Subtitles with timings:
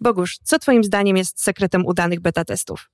[0.00, 2.90] Bogusz, co Twoim zdaniem jest sekretem udanych beta testów?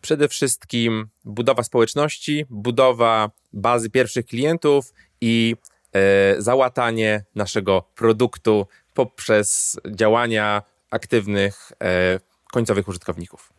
[0.00, 5.56] Przede wszystkim budowa społeczności, budowa bazy pierwszych klientów i
[5.92, 12.20] e, załatanie naszego produktu poprzez działania aktywnych e,
[12.52, 13.52] końcowych użytkowników.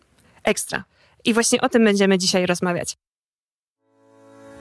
[0.43, 0.83] Ekstra.
[1.25, 2.97] I właśnie o tym będziemy dzisiaj rozmawiać.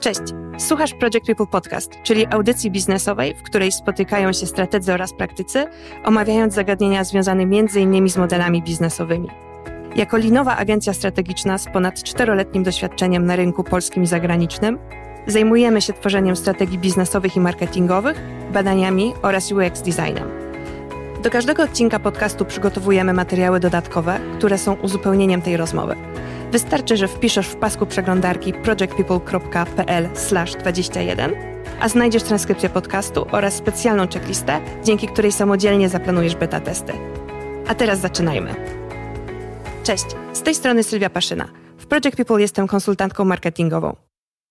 [0.05, 0.21] Cześć,
[0.57, 5.65] słuchasz Project People Podcast, czyli audycji biznesowej, w której spotykają się strategzy oraz praktycy,
[6.03, 8.09] omawiając zagadnienia związane m.in.
[8.09, 9.29] z modelami biznesowymi.
[9.95, 14.79] Jako linowa agencja strategiczna z ponad czteroletnim doświadczeniem na rynku polskim i zagranicznym,
[15.27, 18.21] zajmujemy się tworzeniem strategii biznesowych i marketingowych,
[18.53, 20.29] badaniami oraz UX designem.
[21.23, 25.95] Do każdego odcinka podcastu przygotowujemy materiały dodatkowe, które są uzupełnieniem tej rozmowy.
[26.55, 31.31] Wystarczy, że wpiszesz w pasku przeglądarki projectpeople.pl/21,
[31.79, 36.93] a znajdziesz transkrypcję podcastu oraz specjalną checklistę, dzięki której samodzielnie zaplanujesz beta testy.
[37.67, 38.55] A teraz zaczynajmy.
[39.83, 41.49] Cześć, z tej strony Sylwia Paszyna.
[41.77, 43.95] W Project People jestem konsultantką marketingową.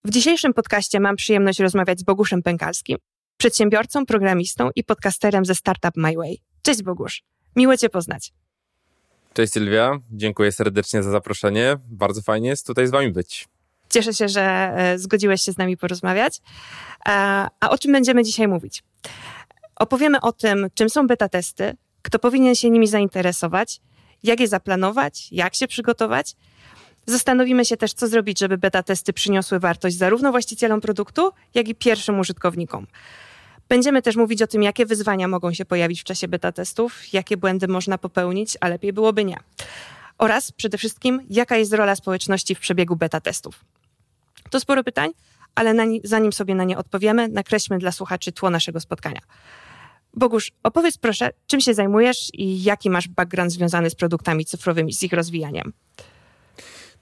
[0.05, 2.99] W dzisiejszym podcaście mam przyjemność rozmawiać z Boguszem Pękalskim,
[3.37, 6.39] przedsiębiorcą, programistą i podcasterem ze Startup My Way.
[6.63, 7.23] Cześć Bogusz,
[7.57, 8.33] miło Cię poznać.
[9.35, 11.77] Cześć Sylwia, dziękuję serdecznie za zaproszenie.
[11.87, 13.49] Bardzo fajnie jest tutaj z Wami być.
[13.91, 16.41] Cieszę się, że e, zgodziłeś się z nami porozmawiać.
[17.05, 18.83] A, a o czym będziemy dzisiaj mówić?
[19.77, 23.81] Opowiemy o tym, czym są beta testy, kto powinien się nimi zainteresować,
[24.23, 26.37] jak je zaplanować, jak się przygotować.
[27.07, 31.75] Zastanowimy się też, co zrobić, żeby beta testy przyniosły wartość zarówno właścicielom produktu, jak i
[31.75, 32.87] pierwszym użytkownikom.
[33.69, 37.37] Będziemy też mówić o tym, jakie wyzwania mogą się pojawić w czasie beta testów, jakie
[37.37, 39.37] błędy można popełnić, a lepiej byłoby nie.
[40.19, 43.65] Oraz przede wszystkim, jaka jest rola społeczności w przebiegu beta testów.
[44.51, 45.11] To sporo pytań,
[45.55, 49.21] ale ni zanim sobie na nie odpowiemy, nakreślmy dla słuchaczy tło naszego spotkania.
[50.15, 55.03] Bogusz, opowiedz proszę, czym się zajmujesz i jaki masz background związany z produktami cyfrowymi, z
[55.03, 55.73] ich rozwijaniem.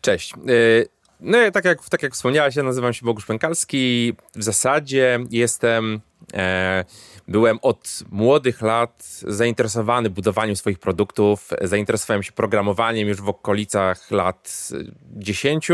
[0.00, 0.34] Cześć.
[0.48, 0.88] Y,
[1.20, 4.12] no tak jak, tak jak wspomniałaś, ja nazywam się Bogusz Pękalski.
[4.34, 6.00] W zasadzie jestem
[7.28, 11.50] byłem od młodych lat zainteresowany budowaniem swoich produktów.
[11.60, 14.68] Zainteresowałem się programowaniem już w okolicach lat
[15.12, 15.68] 10.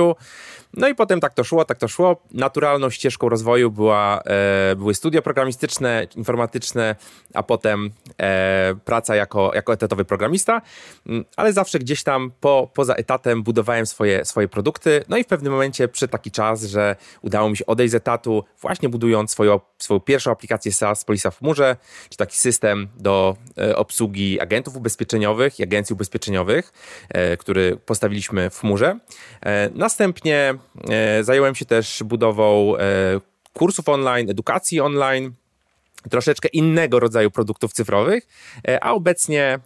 [0.75, 2.23] No i potem tak to szło, tak to szło.
[2.33, 6.97] Naturalną ścieżką rozwoju była, e, były studia programistyczne, informatyczne,
[7.35, 10.63] a potem e, praca jako, jako etatowy programista,
[11.07, 15.05] mm, ale zawsze gdzieś tam po, poza etatem budowałem swoje, swoje produkty.
[15.09, 18.45] No i w pewnym momencie przyszedł taki czas, że udało mi się odejść z etatu,
[18.61, 21.77] właśnie budując swoją, swoją pierwszą aplikację SaaS Polisa w chmurze,
[22.11, 26.73] czy taki system do e, obsługi agentów ubezpieczeniowych i agencji ubezpieczeniowych,
[27.09, 28.99] e, który postawiliśmy w chmurze.
[29.43, 30.55] E, następnie
[31.21, 32.75] zająłem się też budową
[33.53, 35.33] kursów online, edukacji online,
[36.11, 38.27] troszeczkę innego rodzaju produktów cyfrowych,
[38.81, 39.59] a obecnie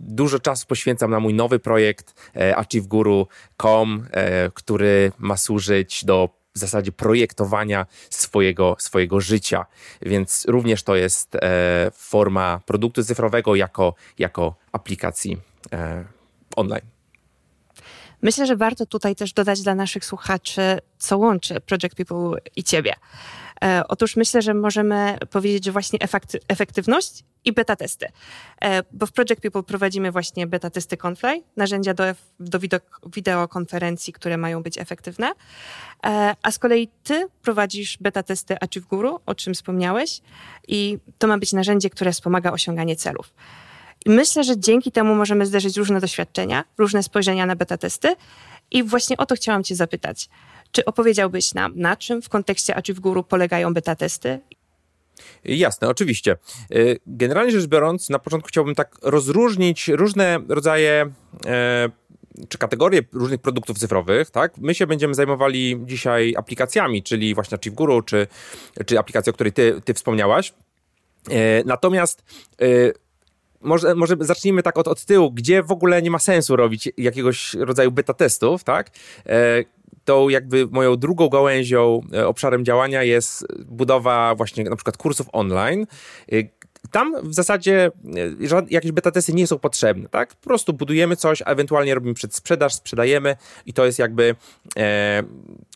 [0.00, 4.06] dużo czasu poświęcam na mój nowy projekt AchieveGuru.com,
[4.54, 9.66] który ma służyć do w zasadzie projektowania swojego, swojego życia.
[10.02, 15.40] Więc również to jest e, forma produktu cyfrowego jako, jako aplikacji
[15.72, 16.04] e,
[16.56, 16.99] online.
[18.22, 20.62] Myślę, że warto tutaj też dodać dla naszych słuchaczy,
[20.98, 22.94] co łączy Project People i Ciebie.
[23.64, 25.98] E, otóż myślę, że możemy powiedzieć, że właśnie
[26.48, 28.06] efektywność i beta testy.
[28.62, 32.04] E, bo w Project People prowadzimy właśnie beta testy Confly, narzędzia do,
[32.40, 32.58] do
[33.06, 35.32] wideokonferencji, które mają być efektywne.
[36.06, 40.20] E, a z kolei ty prowadzisz beta testy Achieve Guru, o czym wspomniałeś,
[40.68, 43.34] i to ma być narzędzie, które wspomaga osiąganie celów.
[44.06, 48.16] I myślę, że dzięki temu możemy zderzyć różne doświadczenia, różne spojrzenia na beta testy.
[48.70, 50.28] I właśnie o to chciałam Cię zapytać.
[50.72, 54.40] Czy opowiedziałbyś nam, na czym w kontekście Achieve Guru polegają beta testy
[55.44, 56.36] Jasne, oczywiście.
[56.74, 61.10] Y, generalnie rzecz biorąc, na początku chciałbym tak rozróżnić różne rodzaje
[61.46, 61.90] e,
[62.48, 64.58] czy kategorie różnych produktów cyfrowych, tak?
[64.58, 68.26] My się będziemy zajmowali dzisiaj aplikacjami, czyli właśnie Achieve Guru, czy,
[68.86, 70.52] czy aplikacją, o której ty, ty wspomniałaś.
[71.30, 72.22] E, natomiast
[72.60, 72.66] e,
[73.60, 77.54] może, może zacznijmy tak od, od tyłu, gdzie w ogóle nie ma sensu robić jakiegoś
[77.54, 78.90] rodzaju beta testów, tak?
[80.04, 85.86] tą jakby moją drugą gałęzią, e, obszarem działania jest budowa właśnie na przykład kursów online.
[86.90, 87.90] E, tam w zasadzie
[88.50, 90.34] e, jakieś beta testy nie są potrzebne, tak?
[90.34, 94.34] Po prostu budujemy coś, a ewentualnie robimy przedsprzedaż, sprzedajemy i to jest jakby
[94.76, 95.22] e,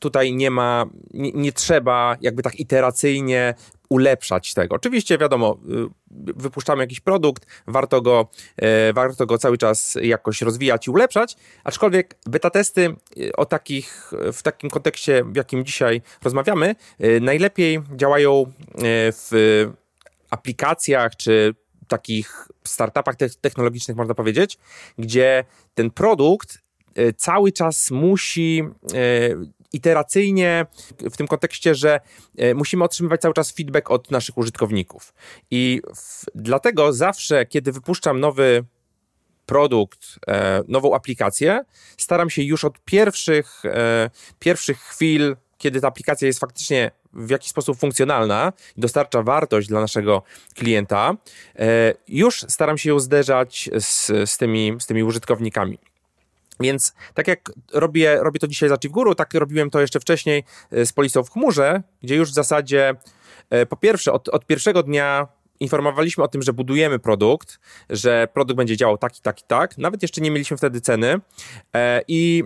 [0.01, 3.55] tutaj nie ma, nie, nie, trzeba jakby tak iteracyjnie
[3.89, 4.77] ulepszać tego.
[4.77, 5.89] Oczywiście wiadomo, y,
[6.37, 12.17] wypuszczamy jakiś produkt, warto go, e, warto go cały czas jakoś rozwijać i ulepszać, aczkolwiek
[12.27, 16.75] beta testy y, o takich, w takim kontekście, w jakim dzisiaj rozmawiamy,
[17.21, 18.53] najlepiej działają
[19.13, 19.69] w
[20.35, 21.55] aplikacjach czy
[21.89, 24.59] takich startupach technologicznych, można powiedzieć,
[24.99, 25.45] gdzie
[25.75, 26.59] ten produkt
[26.95, 28.97] e, cały czas musi e,
[29.73, 30.67] iteracyjnie
[31.01, 32.01] w tym kontekście, że
[32.39, 35.15] e, musimy otrzymywać cały czas feedback od naszych użytkowników.
[35.51, 38.65] I w, dlatego zawsze, kiedy wypuszczam nowy
[39.47, 40.19] produkt,
[40.69, 41.65] nową aplikację,
[41.99, 43.63] staram się już od pierwszych,
[44.39, 49.81] pierwszych chwil, kiedy ta aplikacja jest faktycznie w jakiś sposób funkcjonalna i dostarcza wartość dla
[49.81, 50.23] naszego
[50.55, 51.17] klienta,
[51.59, 55.79] e, już staram się ją zderzać z, z, tymi, z tymi użytkownikami.
[56.61, 60.87] Więc tak jak robię, robię to dzisiaj za Guru, tak robiłem to jeszcze wcześniej e,
[60.87, 62.95] z polisą w chmurze, gdzie już w zasadzie
[63.51, 65.29] e, po pierwsze od, od pierwszego dnia
[65.61, 67.61] informowaliśmy o tym, że budujemy produkt,
[67.91, 69.79] że produkt będzie działał tak i tak i tak.
[69.79, 71.21] Nawet jeszcze nie mieliśmy wtedy ceny
[72.09, 72.45] i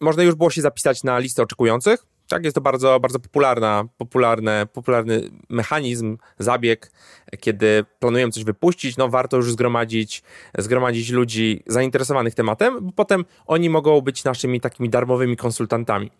[0.00, 2.17] można już było się zapisać na listę oczekujących.
[2.28, 6.92] Tak, jest to bardzo, bardzo popularna, popularny, popularny mechanizm, zabieg,
[7.40, 10.22] kiedy planujemy coś wypuścić, no warto już zgromadzić,
[10.58, 16.10] zgromadzić ludzi zainteresowanych tematem, bo potem oni mogą być naszymi takimi darmowymi konsultantami.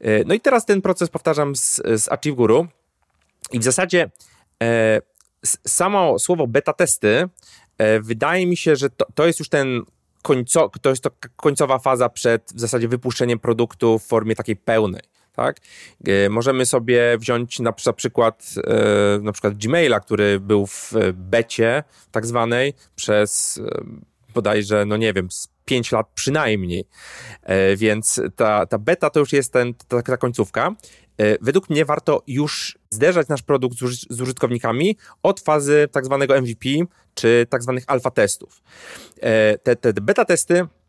[0.00, 2.66] E, no i teraz ten proces powtarzam z, z Achieve Guru
[3.52, 4.10] i w zasadzie
[4.62, 5.00] e,
[5.66, 7.28] samo słowo beta testy
[7.78, 9.82] e, wydaje mi się, że to, to jest już ten
[10.22, 15.13] końco, to jest to końcowa faza przed w zasadzie wypuszczeniem produktu w formie takiej pełnej
[15.36, 15.60] tak?
[16.06, 22.26] E, możemy sobie wziąć na, przykład e, na przykład Gmaila, który był w becie tak
[22.26, 23.84] zwanej przez e,
[24.34, 25.28] bodajże, no nie wiem,
[25.64, 26.84] 5 lat przynajmniej.
[27.76, 30.74] Więc ta, ta beta to już jest ten, ta, ta końcówka.
[31.40, 33.78] Według mnie warto już zderzać nasz produkt
[34.10, 36.68] z użytkownikami od fazy tak zwanego MVP,
[37.14, 38.62] czy tak zwanych alfa testów.
[39.62, 40.83] Te, te beta testy E,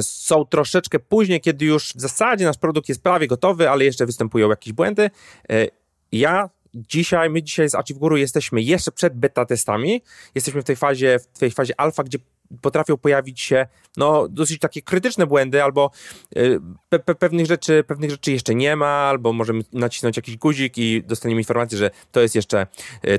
[0.00, 4.50] są troszeczkę później, kiedy już w zasadzie nasz produkt jest prawie gotowy, ale jeszcze występują
[4.50, 5.10] jakieś błędy.
[5.50, 5.66] E,
[6.12, 10.02] ja dzisiaj, my dzisiaj z Achieve Guru jesteśmy jeszcze przed beta testami.
[10.34, 12.18] Jesteśmy w tej fazie, w tej fazie alfa, gdzie
[12.60, 13.66] potrafią pojawić się
[13.96, 15.90] no, dosyć takie krytyczne błędy, albo
[16.36, 16.42] e,
[16.88, 21.02] pe pe pewnych, rzeczy, pewnych rzeczy jeszcze nie ma, albo możemy nacisnąć jakiś guzik i
[21.02, 22.66] dostaniemy informację, że to jest jeszcze,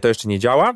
[0.02, 0.74] to jeszcze nie działa.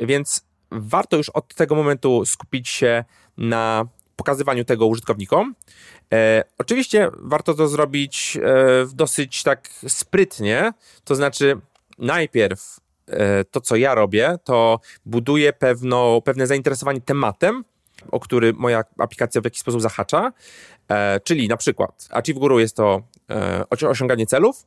[0.00, 3.04] Więc warto już od tego momentu skupić się
[3.36, 3.86] na
[4.20, 5.54] pokazywaniu tego użytkownikom.
[6.12, 10.72] E, oczywiście warto to zrobić e, dosyć tak sprytnie,
[11.04, 11.60] to znaczy
[11.98, 17.64] najpierw e, to, co ja robię, to buduję pewno, pewne zainteresowanie tematem,
[18.10, 20.32] o który moja aplikacja w jakiś sposób zahacza,
[20.88, 24.66] e, czyli na przykład Achieve Guru jest to e, osiąganie celów,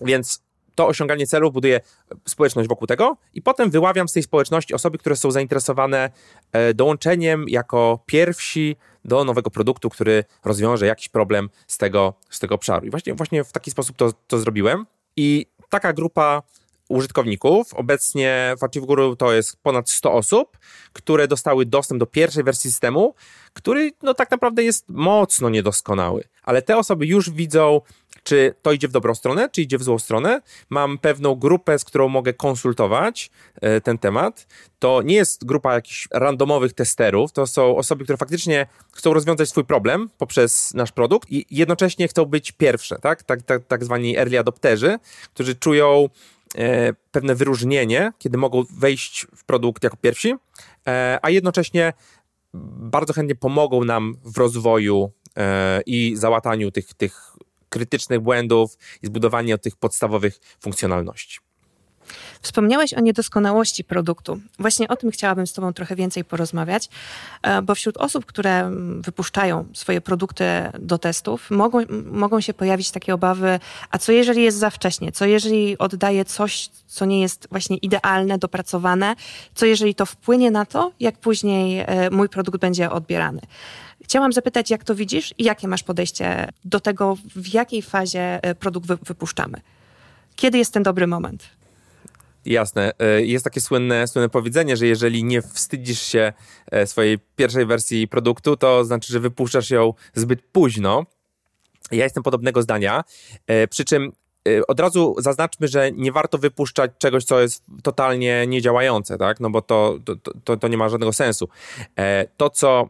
[0.00, 0.42] więc
[0.74, 1.80] to osiąganie celów buduje
[2.28, 6.10] społeczność wokół tego i potem wyławiam z tej społeczności osoby, które są zainteresowane
[6.52, 12.54] e, dołączeniem jako pierwsi do nowego produktu, który rozwiąże jakiś problem z tego, z tego
[12.54, 12.86] obszaru.
[12.86, 14.86] I właśnie, właśnie w taki sposób to, to zrobiłem.
[15.16, 16.42] I taka grupa
[16.90, 17.74] użytkowników.
[17.74, 20.58] Obecnie w Achieve Guru to jest ponad 100 osób,
[20.92, 23.14] które dostały dostęp do pierwszej wersji systemu,
[23.52, 26.24] który no, tak naprawdę jest mocno niedoskonały.
[26.42, 27.80] Ale te osoby już widzą
[28.22, 30.40] czy to idzie w dobrą stronę, czy idzie w złą stronę.
[30.70, 33.30] Mam pewną grupę, z którą mogę konsultować
[33.60, 34.46] e, ten temat.
[34.78, 39.64] To nie jest grupa jakichś randomowych testerów, to są osoby, które faktycznie chcą rozwiązać swój
[39.64, 43.22] problem poprzez nasz produkt i jednocześnie chcą być pierwsze, tak?
[43.22, 44.98] Tak, tak, tak zwani early adopterzy,
[45.34, 46.08] którzy czują
[46.54, 50.34] e, pewne wyróżnienie, kiedy mogą wejść w produkt jako pierwsi,
[50.86, 51.92] e, a jednocześnie
[52.54, 55.12] bardzo chętnie pomogą nam w rozwoju
[55.86, 57.36] i załataniu tych, tych
[57.70, 61.38] krytycznych błędów i zbudowanie tych podstawowych funkcjonalności.
[62.42, 64.40] Wspomniałeś o niedoskonałości produktu.
[64.58, 66.88] Właśnie o tym chciałabym z Tobą trochę więcej porozmawiać,
[67.42, 70.44] e, bo wśród osób, które wypuszczają swoje produkty
[70.78, 73.60] do testów, mogą, mogą się pojawić takie obawy,
[73.90, 75.12] a co jeżeli jest za wcześnie?
[75.12, 79.14] Co jeżeli oddaje coś, co nie jest właśnie idealne, dopracowane?
[79.54, 83.40] Co jeżeli to wpłynie na to, jak później e, mój produkt będzie odbierany?
[84.10, 88.54] Chciałam zapytać, jak to widzisz i jakie masz podejście do tego, w jakiej fazie e,
[88.54, 89.60] produkt wypuszczamy?
[90.36, 91.48] Kiedy jest ten dobry moment?
[92.44, 92.92] Jasne.
[92.98, 96.32] E, jest takie słynne, słynne powiedzenie, że jeżeli nie wstydzisz się
[96.70, 101.06] e, swojej pierwszej wersji produktu, to znaczy, że wypuszczasz ją zbyt późno.
[101.90, 103.04] Ja jestem podobnego zdania.
[103.70, 104.12] Przy czym
[104.68, 109.40] od razu zaznaczmy, że nie warto wypuszczać czegoś, co jest totalnie niedziałające, tak?
[109.40, 111.48] No bo to, to, to, to nie ma żadnego sensu.
[112.36, 112.88] To, co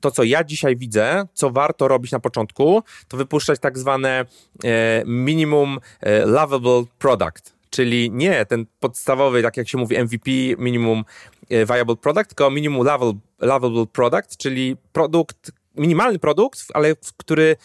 [0.00, 4.24] to, co ja dzisiaj widzę, co warto robić na początku, to wypuszczać tak zwane
[4.64, 11.04] e, minimum e, lovable product, czyli nie ten podstawowy, tak jak się mówi MVP, minimum
[11.50, 17.56] e, viable product, tylko minimum lovable, lovable product, czyli produkt, minimalny produkt, ale który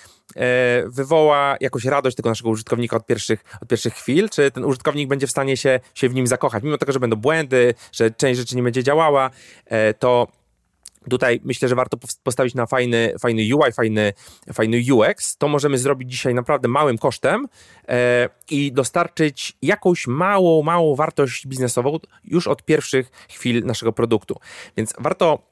[0.86, 5.28] wywoła jakąś radość tego naszego użytkownika od pierwszych, od pierwszych chwil, czy ten użytkownik będzie
[5.28, 6.64] w stanie się, się w nim zakochać.
[6.64, 9.30] Mimo tego, że będą błędy, że część rzeczy nie będzie działała,
[10.00, 10.28] to
[11.10, 14.14] Tutaj myślę, że warto postawić na fajny, fajny UI, fajny,
[14.54, 15.38] fajny UX.
[15.38, 17.48] To możemy zrobić dzisiaj naprawdę małym kosztem
[17.88, 24.36] e, i dostarczyć jakąś małą, małą wartość biznesową już od pierwszych chwil naszego produktu.
[24.78, 25.49] Więc warto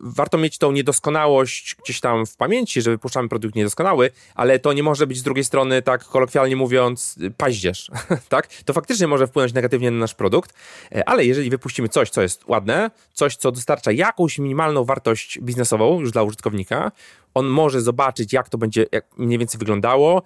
[0.00, 4.82] warto mieć tą niedoskonałość gdzieś tam w pamięci, że wypuszczamy produkt niedoskonały, ale to nie
[4.82, 7.90] może być z drugiej strony, tak kolokwialnie mówiąc, paździerz,
[8.28, 8.46] tak?
[8.46, 10.54] To faktycznie może wpłynąć negatywnie na nasz produkt,
[10.94, 16.00] e, ale jeżeli wypuścimy coś, co jest ładne, coś, co dostarcza jakąś minimalną wartość biznesową
[16.00, 16.92] już dla użytkownika,
[17.34, 18.86] on może zobaczyć, jak to będzie
[19.16, 20.22] mniej więcej wyglądało,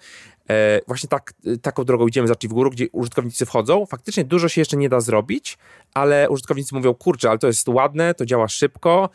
[0.51, 3.87] E, właśnie tak, taką drogą idziemy zacznij w górę, gdzie użytkownicy wchodzą.
[3.87, 5.59] Faktycznie dużo się jeszcze nie da zrobić,
[5.95, 9.09] ale użytkownicy mówią, kurczę, ale to jest ładne, to działa szybko,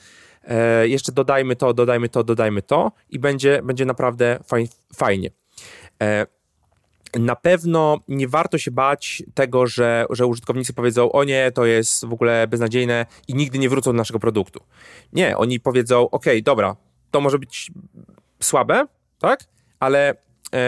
[0.43, 5.29] e, jeszcze dodajmy to, dodajmy to, dodajmy to i będzie, będzie naprawdę faj, fajnie.
[6.01, 6.25] E,
[7.19, 12.05] na pewno nie warto się bać tego, że, że użytkownicy powiedzą, o nie, to jest
[12.05, 14.59] w ogóle beznadziejne i nigdy nie wrócą do naszego produktu.
[15.13, 16.75] Nie, oni powiedzą, ok, dobra,
[17.11, 17.71] to może być
[18.39, 18.85] słabe,
[19.19, 19.43] tak?
[19.79, 20.15] Ale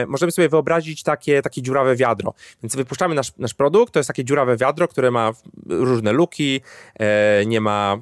[0.07, 2.33] możemy sobie wyobrazić takie, takie dziurawe wiadro.
[2.63, 5.31] Więc wypuszczamy nasz, nasz produkt, to jest takie dziurawe wiadro, które ma
[5.65, 6.61] różne luki,
[6.99, 7.97] e, nie ma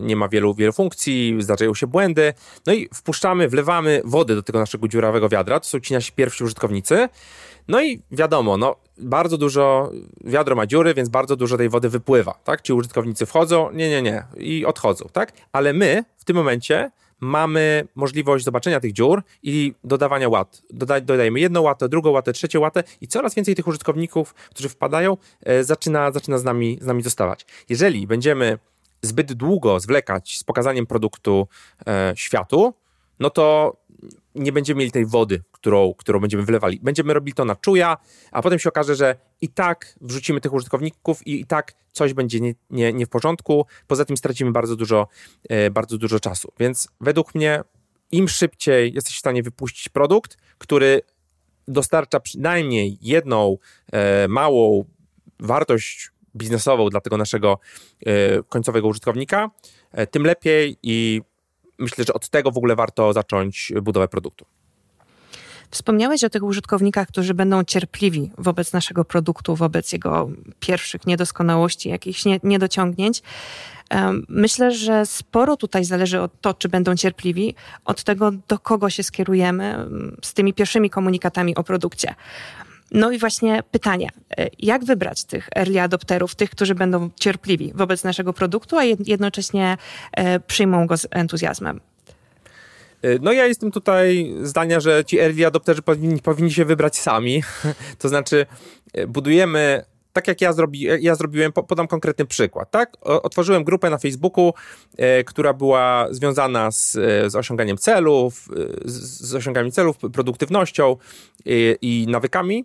[0.00, 2.34] nie ma wielu, wielu funkcji, zdarzają się błędy.
[2.66, 5.60] No i wpuszczamy, wlewamy wodę do tego naszego dziurawego wiadra.
[5.60, 7.08] To są ci nasi pierwsi użytkownicy.
[7.68, 9.90] No i wiadomo, no, bardzo dużo,
[10.24, 12.62] wiadro ma dziury, więc bardzo dużo tej wody wypływa, tak?
[12.62, 15.32] Ci użytkownicy wchodzą, nie, nie, nie, i odchodzą, tak?
[15.52, 20.62] Ale my w tym momencie mamy możliwość zobaczenia tych dziur i dodawania łat.
[20.70, 25.16] Doda dodajemy jedną łatę, drugą łatę, trzecią łatę i coraz więcej tych użytkowników, którzy wpadają,
[25.42, 27.46] e, zaczyna, zaczyna z, nami, z nami zostawać.
[27.68, 28.58] Jeżeli będziemy
[29.02, 31.48] zbyt długo zwlekać z pokazaniem produktu
[31.86, 32.74] e, światu,
[33.20, 33.76] no to
[34.34, 36.80] nie będziemy mieli tej wody, którą, którą będziemy wlewali.
[36.82, 37.96] Będziemy robili to na czuja,
[38.32, 42.40] a potem się okaże, że i tak wrzucimy tych użytkowników i, i tak coś będzie
[42.40, 43.66] nie, nie, nie w porządku.
[43.86, 45.08] Poza tym stracimy bardzo dużo,
[45.48, 46.52] e, bardzo dużo czasu.
[46.58, 47.62] Więc według mnie
[48.12, 51.02] im szybciej jesteś w stanie wypuścić produkt, który
[51.68, 53.58] dostarcza przynajmniej jedną
[53.92, 54.84] e, małą
[55.40, 57.58] wartość biznesową dla tego naszego
[58.06, 59.50] e, końcowego użytkownika,
[59.92, 61.22] e, tym lepiej i
[61.78, 64.46] myślę, że od tego w ogóle warto zacząć budowę produktu.
[65.70, 72.24] Wspomniałeś o tych użytkownikach, którzy będą cierpliwi wobec naszego produktu, wobec jego pierwszych niedoskonałości, jakichś
[72.24, 73.22] nie, niedociągnięć.
[74.28, 79.02] Myślę, że sporo tutaj zależy od to, czy będą cierpliwi, od tego, do kogo się
[79.02, 79.86] skierujemy
[80.22, 82.14] z tymi pierwszymi komunikatami o produkcie.
[82.90, 84.08] No i właśnie pytanie,
[84.38, 89.76] e, jak wybrać tych early adopterów, tych, którzy będą cierpliwi wobec naszego produktu, a jednocześnie
[90.12, 91.80] e, przyjmą go z entuzjazmem?
[93.02, 97.42] E, no ja jestem tutaj zdania, że ci early adopterzy powinni, powinni się wybrać sami.
[97.98, 98.46] to znaczy
[99.08, 102.92] budujemy tak jak ja, zrobi, ja zrobiłem, podam konkretny przykład, tak?
[103.00, 104.52] Otworzyłem grupę na Facebooku,
[104.96, 106.92] e, która była związana z,
[107.32, 108.48] z osiąganiem celów,
[108.84, 110.96] z, z osiąganiem celów, produktywnością
[111.82, 112.64] i nawykami.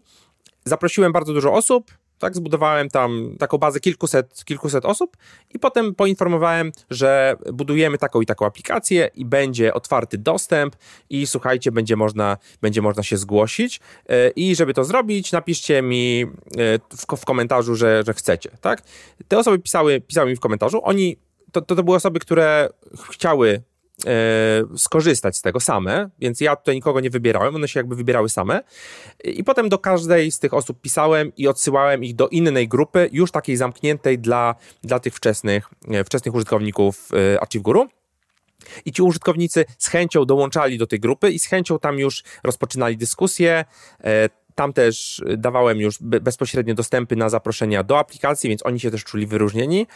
[0.66, 1.92] Zaprosiłem bardzo dużo osób,
[2.24, 5.18] tak, zbudowałem tam taką bazę kilkuset, kilkuset osób
[5.54, 10.76] i potem poinformowałem, że budujemy taką i taką aplikację i będzie otwarty dostęp
[11.10, 16.22] i słuchajcie, będzie można, będzie można się zgłosić e, i żeby to zrobić, napiszcie mi
[16.22, 16.28] e,
[16.98, 18.82] w, w komentarzu, że, że chcecie, tak.
[19.28, 21.18] Te osoby pisały, pisały mi w komentarzu, oni,
[21.52, 22.70] to, to, to były osoby, które
[23.12, 23.64] chciały
[24.78, 28.64] skorzystać z tego same, więc ja tutaj nikogo nie wybierałem, one się jakby wybierały same.
[29.24, 33.32] I potem do każdej z tych osób pisałem i odsyłałem ich do innej grupy, już
[33.32, 37.88] takiej zamkniętej dla, dla tych wczesnych, e, wczesnych użytkowników e, Achieve Guru.
[38.86, 42.98] I ci użytkownicy z chęcią dołączali do tej grupy i z chęcią tam już rozpoczynali
[42.98, 43.66] dyskusję.
[44.56, 49.28] Tam też dawałem już bezpośrednio dostępy na zaproszenia do aplikacji, więc oni się też czuli
[49.28, 49.88] wyróżnieni.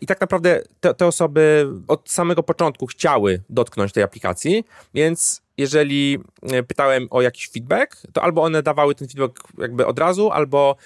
[0.00, 4.64] I tak naprawdę te, te osoby od samego początku chciały dotknąć tej aplikacji,
[4.94, 9.98] więc jeżeli e, pytałem o jakiś feedback, to albo one dawały ten feedback jakby od
[9.98, 10.76] razu, albo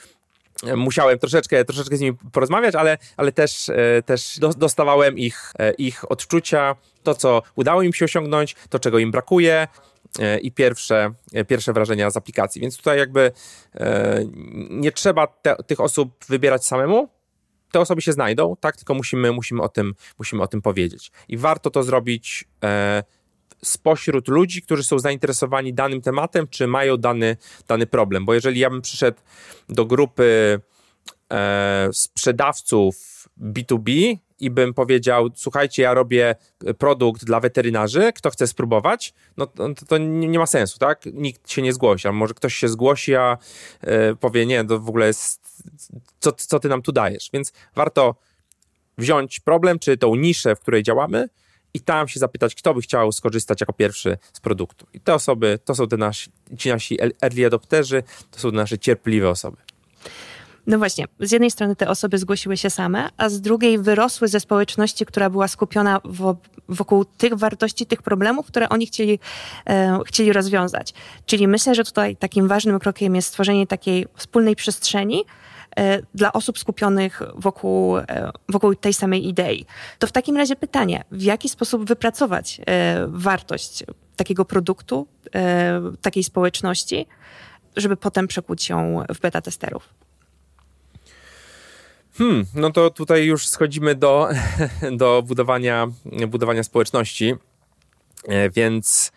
[0.77, 3.71] musiałem troszeczkę, troszeczkę z nimi porozmawiać, ale, ale też,
[4.07, 9.69] też dostawałem ich, ich odczucia, to co udało im się osiągnąć, to czego im brakuje,
[10.43, 12.61] i pierwsze, e, pierwsze wrażenia z aplikacji.
[12.61, 13.33] Więc tutaj jakby
[13.75, 14.25] e,
[14.71, 17.09] nie trzeba te, tych osób wybierać samemu.
[17.73, 18.77] Te osoby się znajdą, tak?
[18.77, 21.13] Tylko musimy, musimy, o, tym, musimy o tym powiedzieć.
[21.29, 22.45] I warto to zrobić
[23.65, 27.37] spośród ludzi, którzy są zainteresowani danym tematem, czy mają dany,
[27.69, 28.25] dany problem.
[28.25, 29.19] Bo jeżeli ja bym przyszedł
[29.69, 30.61] do grupy
[31.93, 36.35] sprzedawców B2B i bym powiedział, słuchajcie, ja robię
[36.79, 41.05] produkt dla weterynarzy, kto chce spróbować, no to, to nie, ma sensu, tak?
[41.13, 43.39] Nikt się nie zgłosi, a może ktoś się zgłosi, a
[43.85, 45.63] y, powie, nie, to w ogóle jest,
[46.21, 47.31] co, co ty nam tu dajesz?
[47.33, 48.15] Więc warto
[48.99, 51.29] wziąć problem, czy tą niszę, w której działamy
[51.75, 54.87] i tam się zapytać, kto by chciał skorzystać jako pierwszy z produktu.
[54.93, 59.29] I te osoby, to są te nasi, ci nasi early adopterzy, to są nasze cierpliwe
[59.29, 59.57] osoby.
[60.67, 64.41] No właśnie, z jednej strony te osoby zgłosiły się same, a z drugiej wyrosły ze
[64.41, 66.01] społeczności, która była skupiona
[66.69, 69.19] wokół tych wartości, tych problemów, które oni chcieli,
[69.67, 70.95] e, chcieli rozwiązać.
[71.27, 75.25] Czyli myślę, że tutaj takim ważnym krokiem jest stworzenie takiej wspólnej przestrzeni,
[75.77, 79.67] e, dla osób skupionych wokół, e, wokół tej samej idei.
[79.99, 83.85] To w takim razie pytanie, w jaki sposób wypracować e, wartość
[84.17, 85.07] takiego produktu,
[86.03, 87.07] takiej społeczności,
[87.77, 89.89] żeby potem przekuć ją w beta testerów?
[92.19, 94.29] Hmm, no to tutaj już schodzimy do,
[95.01, 95.89] do budowania,
[96.29, 97.35] budowania społeczności.
[98.29, 99.13] E, więc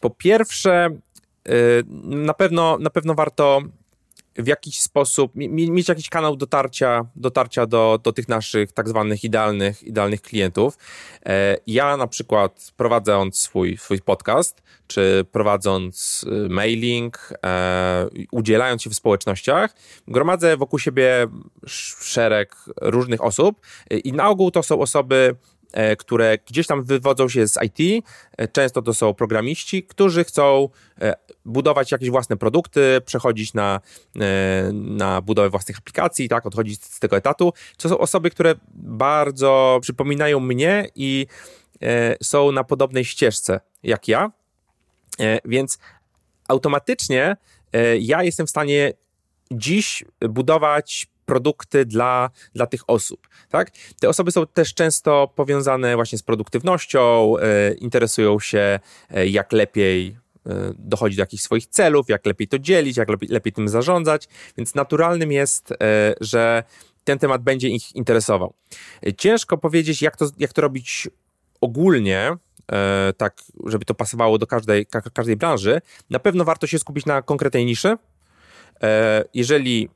[0.00, 0.88] po pierwsze,
[1.48, 1.52] e,
[2.04, 3.62] na pewno, na pewno warto
[4.36, 9.82] w jakiś sposób mieć jakiś kanał dotarcia, dotarcia do, do tych naszych tak zwanych idealnych,
[9.82, 10.78] idealnych klientów.
[11.26, 18.90] E, ja na przykład prowadząc swój, swój podcast, czy prowadząc y, mailing, e, udzielając się
[18.90, 19.74] w społecznościach,
[20.08, 21.26] gromadzę wokół siebie
[21.66, 23.60] szereg różnych osób
[24.04, 25.53] i na ogół to są osoby E,
[25.98, 28.04] które gdzieś tam wywodzą się z IT.
[28.36, 30.68] E, często to są programiści, którzy chcą
[31.00, 31.14] e,
[31.44, 33.80] budować jakieś własne produkty, przechodzić na,
[34.72, 37.52] na budowę własnych aplikacji, tak, odchodzić z tego etatu.
[37.76, 41.26] To są osoby, które bardzo przypominają mnie i
[42.22, 44.32] są na podobnej ścieżce jak ja.
[45.44, 45.78] Więc
[46.48, 47.36] automatycznie
[48.00, 48.92] ja jestem w stanie
[49.50, 53.28] dziś budować produkty dla, dla tych osób.
[53.50, 53.70] Tak?
[54.00, 60.16] Te osoby są też często powiązane właśnie z produktywnością, e, interesują się, e, jak lepiej
[60.46, 64.28] e, dochodzić do jakichś swoich celów, jak lepiej to dzielić, jak lepiej, lepiej tym zarządzać,
[64.56, 65.74] więc naturalnym jest,
[66.20, 66.62] że
[67.04, 68.54] ten temat będzie ich interesował.
[69.18, 71.08] Ciężko powiedzieć, jak to, jak to robić
[71.60, 72.36] ogólnie,
[73.16, 75.80] tak, żeby to pasowało do każdej, ka każdej branży.
[76.10, 77.96] Na pewno warto się skupić na konkretnej niszy.
[79.34, 79.88] Jeżeli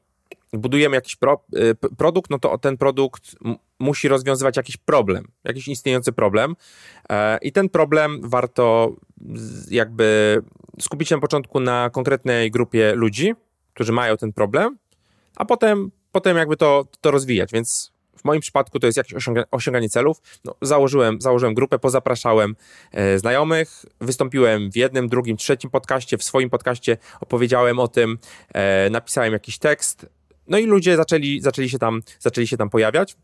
[0.53, 3.37] budujemy jakiś pro, y, produkt, no to ten produkt
[3.79, 6.57] musi rozwiązywać jakiś problem, jakiś istniejący problem.
[7.11, 8.93] E, i ten problem warto
[9.71, 10.39] jakby
[10.81, 13.35] skupić się na początku na konkretnej grupie ludzi,
[13.75, 14.79] którzy mają ten problem,
[15.37, 19.45] a potem, potem jakby to, to rozwijać, więc w moim przypadku to jest jakieś osiąga
[19.51, 20.23] osiąganie celów.
[20.45, 22.57] No, założyłem, założyłem grupę, pozapraszałem
[22.93, 28.19] e, znajomych, wystąpiłem w jednym, drugim, trzecim podcaście, w swoim podcaście opowiedziałem o tym,
[28.55, 30.07] e, napisałem jakiś tekst,
[30.49, 33.17] no i ludzie zaczęli, zaczęli, się, tam, zaczęli się tam pojawiać.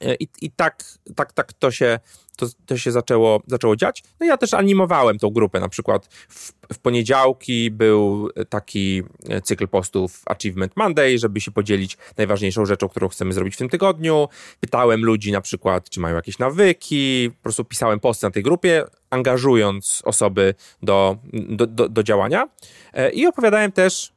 [0.00, 0.84] E, I, i tak,
[1.16, 1.98] tak, tak to się,
[2.36, 4.02] to, to się zaczęło, zaczęło dziać.
[4.20, 5.60] No ja też animowałem tą grupę.
[5.60, 11.98] Na przykład w, w poniedziałki był taki e, cykl postów Achievement Monday, żeby się podzielić
[12.16, 14.28] najważniejszą rzeczą, którą chcemy zrobić w tym tygodniu.
[14.60, 17.30] Pytałem ludzi na przykład, czy mają jakieś nawyki.
[17.36, 22.48] Po prostu pisałem posty na tej grupie, angażując osoby do, do, do, do działania.
[22.92, 24.12] E, I opowiadałem też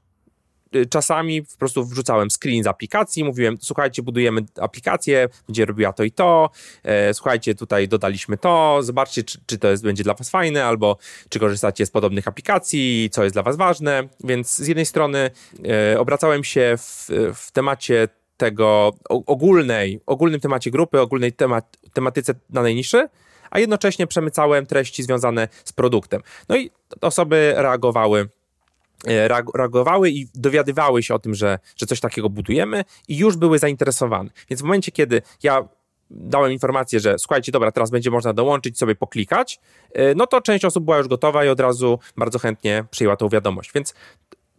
[0.89, 6.11] czasami po prostu wrzucałem screen z aplikacji, mówiłem, słuchajcie, budujemy aplikację, będzie robiła to i
[6.11, 6.49] to,
[6.83, 10.97] e, słuchajcie, tutaj dodaliśmy to, zobaczcie, czy, czy to jest, będzie dla was fajne, albo
[11.29, 15.31] czy korzystacie z podobnych aplikacji, co jest dla was ważne, więc z jednej strony
[15.93, 18.07] e, obracałem się w, w temacie
[18.37, 23.07] tego ogólnej, ogólnym temacie grupy, ogólnej temat, tematyce danej niszy,
[23.51, 26.21] a jednocześnie przemycałem treści związane z produktem.
[26.49, 28.29] No i osoby reagowały
[29.53, 34.29] reagowały i dowiadywały się o tym, że, że coś takiego budujemy i już były zainteresowane.
[34.49, 35.67] Więc w momencie, kiedy ja
[36.09, 39.59] dałem informację, że słuchajcie, dobra, teraz będzie można dołączyć, sobie poklikać,
[39.93, 43.29] e, no to część osób była już gotowa i od razu bardzo chętnie przyjęła tą
[43.29, 43.71] wiadomość.
[43.75, 43.93] Więc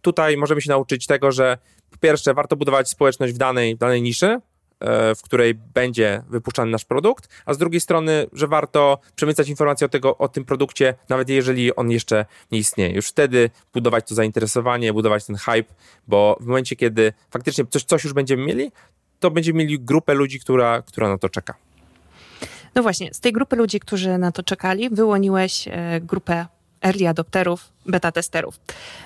[0.00, 1.58] tutaj możemy się nauczyć tego, że
[1.90, 4.53] po pierwsze warto budować społeczność w danej, w danej niszy, E,
[5.16, 9.88] w której będzie wypuszczany nasz produkt, a z drugiej strony, że warto przemycać informacje o,
[9.88, 12.94] tego, o tym produkcie, nawet jeżeli on jeszcze nie istnieje.
[12.94, 15.74] Już wtedy budować to zainteresowanie, budować ten hype,
[16.08, 18.72] bo w momencie, kiedy faktycznie coś, coś już będziemy mieli,
[19.20, 21.54] to będziemy mieli grupę ludzi, która, która na to czeka.
[22.74, 26.46] No właśnie, z tej grupy ludzi, którzy na to czekali, wyłoniłeś e, grupę
[26.84, 28.60] early adopterów, beta testerów.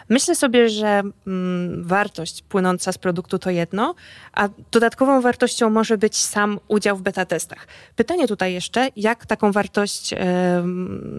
[0.08, 3.94] Myślę sobie, że mm, wartość płynąca z produktu to jedno,
[4.32, 7.66] a dodatkową wartością może być sam udział w beta testach.
[7.96, 10.16] Pytanie tutaj jeszcze, jak taką wartość y,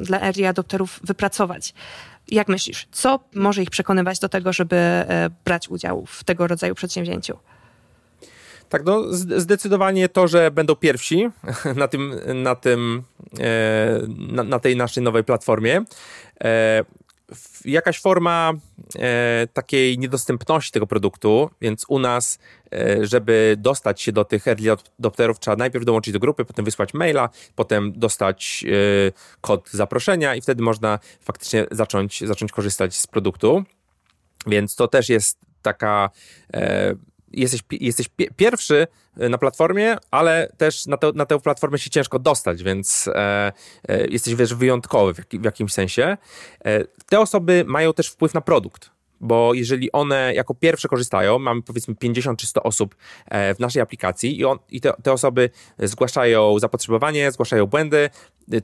[0.03, 1.73] dla early adopterów wypracować?
[2.27, 5.05] Jak myślisz, co może ich przekonywać do tego, żeby y,
[5.45, 7.37] brać udział w tego rodzaju przedsięwzięciu?
[8.69, 11.29] Tak, no zdecydowanie to, że będą pierwsi
[11.75, 13.03] na tym, na tym,
[13.39, 15.83] e, na, na tej naszej nowej platformie.
[16.43, 16.83] E,
[17.65, 18.53] jakaś forma
[18.95, 22.39] e, takiej niedostępności tego produktu, więc u nas,
[23.01, 27.29] żeby dostać się do tych early adopterów, trzeba najpierw dołączyć do grupy, potem wysłać maila,
[27.55, 28.65] potem dostać
[29.41, 33.63] kod zaproszenia i wtedy można faktycznie zacząć, zacząć korzystać z produktu.
[34.47, 36.09] Więc to też jest taka
[37.31, 42.63] jesteś, jesteś pierwszy na platformie, ale też na, te, na tę platformę się ciężko dostać,
[42.63, 43.51] więc e,
[43.87, 46.17] e, jesteś wiesz, wyjątkowy w, jak, w jakimś sensie.
[46.65, 48.89] E, te osoby mają też wpływ na produkt
[49.21, 53.81] bo jeżeli one jako pierwsze korzystają, mamy powiedzmy 50 czy 100 osób e, w naszej
[53.81, 58.09] aplikacji i, on, i te, te, osoby zgłaszają zapotrzebowanie, zgłaszają błędy,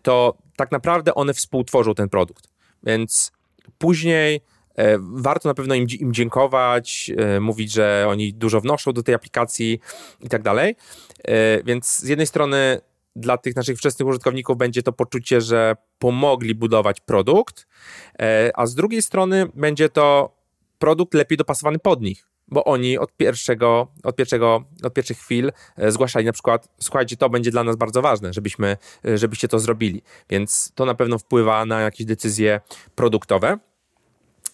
[0.01, 2.47] to tak naprawdę one współtworzą ten produkt.
[2.83, 3.31] Więc
[3.77, 4.54] później E,
[4.99, 9.79] warto na pewno im, im dziękować, e, mówić, że oni dużo wnoszą do tej aplikacji
[10.21, 10.75] i tak dalej.
[11.23, 12.81] E, więc z jednej strony
[13.15, 17.67] dla tych naszych wczesnych użytkowników będzie to poczucie, że pomogli budować produkt,
[18.53, 20.35] a z drugiej strony będzie to
[20.79, 25.51] produkt lepiej dopasowany pod nich, bo oni od pierwszego, od pierwszego, od pierwszych chwil
[25.87, 30.01] zgłaszali na przykład, słuchajcie, to będzie dla nas bardzo ważne, żebyśmy, żebyście to zrobili.
[30.29, 32.61] Więc to na pewno wpływa na jakieś decyzje
[32.95, 33.57] produktowe.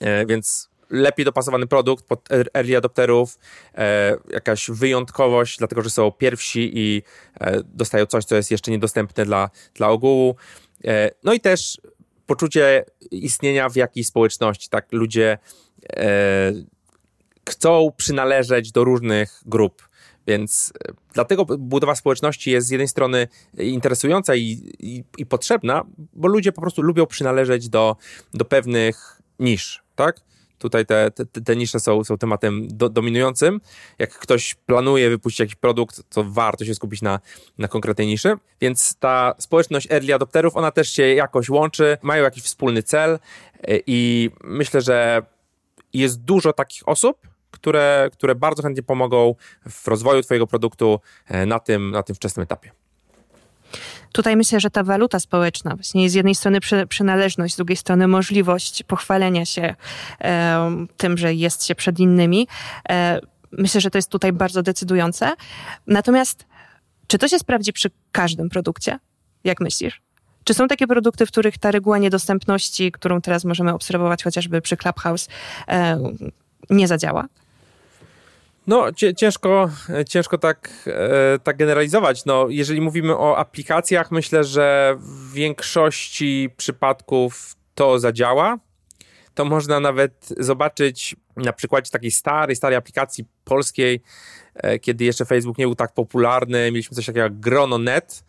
[0.01, 3.39] E, więc lepiej dopasowany produkt pod early adopterów,
[3.75, 7.03] e, jakaś wyjątkowość, dlatego że są pierwsi i
[7.39, 10.35] e, dostają coś, co jest jeszcze niedostępne dla, dla ogółu.
[11.23, 11.81] No i też
[12.25, 14.87] poczucie istnienia w jakiejś społeczności, tak?
[14.91, 15.37] Ludzie
[17.49, 19.89] chcą przynależeć do różnych grup.
[20.27, 20.73] Więc
[21.13, 26.61] dlatego budowa społeczności jest z jednej strony interesująca i, i, i potrzebna, bo ludzie po
[26.61, 27.95] prostu lubią przynależeć do,
[28.33, 30.21] do pewnych nisz tak?
[30.57, 33.61] Tutaj te, te, te nisze są, są tematem do, dominującym.
[33.99, 37.19] Jak ktoś planuje wypuścić jakiś produkt, to warto się skupić na,
[37.57, 38.35] na konkretnej niszy.
[38.61, 43.17] Więc ta społeczność early adopterów, ona też się jakoś łączy, mają jakiś wspólny cel e,
[43.87, 45.21] i myślę, że
[45.93, 47.17] jest dużo takich osób,
[47.51, 49.35] które, które bardzo chętnie pomogą
[49.69, 52.71] w rozwoju Twojego produktu e, na tym, na tym wczesnym etapie.
[54.11, 58.07] Tutaj myślę, że ta waluta społeczna właśnie z jednej strony przy, przynależność, z drugiej strony
[58.07, 59.75] możliwość pochwalenia się
[60.21, 62.47] e, tym, że jest się przed innymi.
[62.89, 63.19] E,
[63.51, 65.31] myślę, że to jest tutaj bardzo decydujące.
[65.87, 66.45] Natomiast
[67.07, 68.99] czy to się sprawdzi przy każdym produkcie?
[69.43, 70.01] Jak myślisz?
[70.43, 74.77] Czy są takie produkty, w których ta reguła niedostępności, którą teraz możemy obserwować chociażby przy
[74.77, 75.27] Clubhouse,
[75.67, 75.99] e,
[76.69, 77.27] nie zadziała?
[78.67, 79.69] No, ciężko,
[80.09, 82.25] ciężko tak, e, tak generalizować.
[82.25, 88.59] No, jeżeli mówimy o aplikacjach, myślę, że w większości przypadków to zadziała.
[89.33, 94.01] To można nawet zobaczyć na przykładzie takiej starej, starej aplikacji polskiej,
[94.55, 96.71] e, kiedy jeszcze Facebook nie był tak popularny.
[96.71, 98.23] Mieliśmy coś takiego jak Grono.net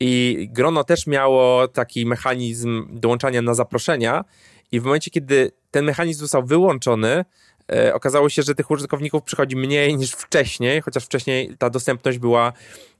[0.00, 4.24] i Grono też miało taki mechanizm dołączania na zaproszenia
[4.72, 7.24] i w momencie, kiedy ten mechanizm został wyłączony,
[7.92, 12.52] okazało się, że tych użytkowników przychodzi mniej niż wcześniej, chociaż wcześniej ta dostępność była,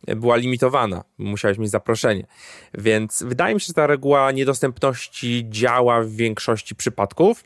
[0.06, 1.04] była limitowana.
[1.18, 2.26] Musiałeś mieć zaproszenie.
[2.74, 7.44] Więc wydaje mi się, że ta reguła niedostępności działa w większości przypadków.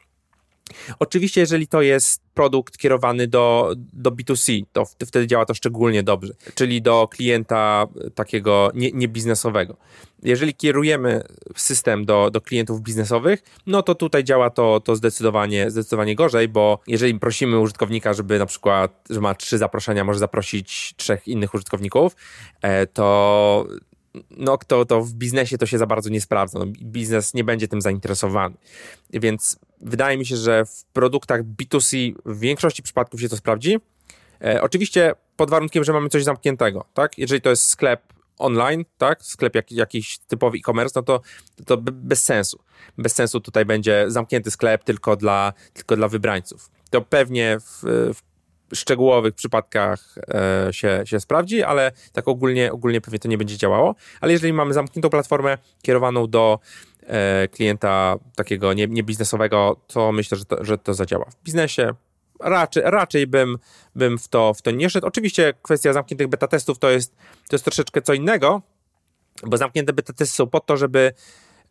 [0.99, 6.35] Oczywiście, jeżeli to jest produkt kierowany do, do B2C, to wtedy działa to szczególnie dobrze,
[6.55, 9.77] czyli do klienta takiego nie, niebiznesowego.
[10.23, 11.23] Jeżeli kierujemy
[11.57, 16.79] system do, do klientów biznesowych, no to tutaj działa to, to zdecydowanie, zdecydowanie gorzej, bo
[16.87, 22.17] jeżeli prosimy użytkownika, żeby na przykład, że ma trzy zaproszenia, może zaprosić trzech innych użytkowników,
[22.63, 23.67] e, to
[24.31, 26.59] no, to, to w biznesie to się za bardzo nie sprawdza.
[26.59, 28.57] No, biznes nie będzie tym zainteresowany.
[29.11, 33.79] Więc wydaje mi się, że w produktach B2C w większości przypadków się to sprawdzi.
[34.44, 37.18] E, oczywiście pod warunkiem, że mamy coś zamkniętego, tak?
[37.18, 38.03] Jeżeli to jest sklep
[38.38, 39.23] online, tak?
[39.23, 41.20] Sklep jak, jakiś typowy e-commerce, no to,
[41.66, 42.59] to bez sensu.
[42.99, 46.70] Bez sensu tutaj będzie zamknięty sklep tylko dla, tylko dla wybrańców.
[46.90, 47.83] To pewnie w,
[48.14, 48.30] w
[48.75, 53.95] szczegółowych przypadkach e, się, się sprawdzi, ale tak ogólnie, ogólnie pewnie to nie będzie działało.
[54.21, 56.59] Ale jeżeli mamy zamkniętą platformę kierowaną do
[57.03, 61.25] e, klienta takiego nie, niebiznesowego, to myślę, że to, że to zadziała.
[61.25, 61.95] W biznesie
[62.41, 63.59] raczej, raczej bym,
[63.95, 65.07] bym w, to, w to nie szedł.
[65.07, 67.17] Oczywiście kwestia zamkniętych beta testów to jest,
[67.49, 68.63] to jest troszeczkę co innego,
[69.47, 71.13] bo zamknięte beta testy są po to, żeby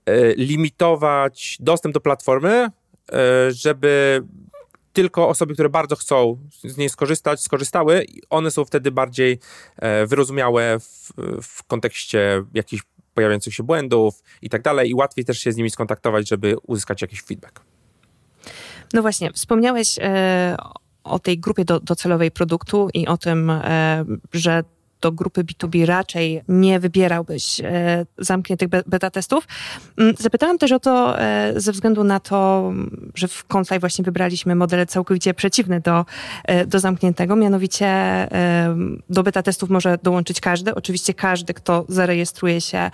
[0.05, 2.69] e, limitować dostęp do platformy,
[3.49, 4.23] żeby
[5.01, 9.39] tylko osoby, które bardzo chcą z niej skorzystać, skorzystały, one są wtedy bardziej
[9.77, 12.83] e, wyrozumiałe w, w kontekście jakichś
[13.13, 17.01] pojawiających się błędów i tak dalej, i łatwiej też się z nimi skontaktować, żeby uzyskać
[17.01, 17.59] jakiś feedback.
[18.93, 20.57] No właśnie, wspomniałeś e,
[21.03, 23.51] o tej grupie do, docelowej produktu i o tym,
[24.33, 24.63] że
[25.01, 29.47] do grupy B2B raczej nie wybierałbyś e, zamkniętych beta testów.
[29.97, 32.71] Mm, zapytałam też o to e, ze względu na to,
[33.15, 36.05] że w Confly właśnie wybraliśmy model całkowicie przeciwny do,
[36.45, 37.89] e, do zamkniętego, mianowicie
[39.09, 42.91] do beta testów może dołączyć każdy, oczywiście każdy, kto zarejestruje się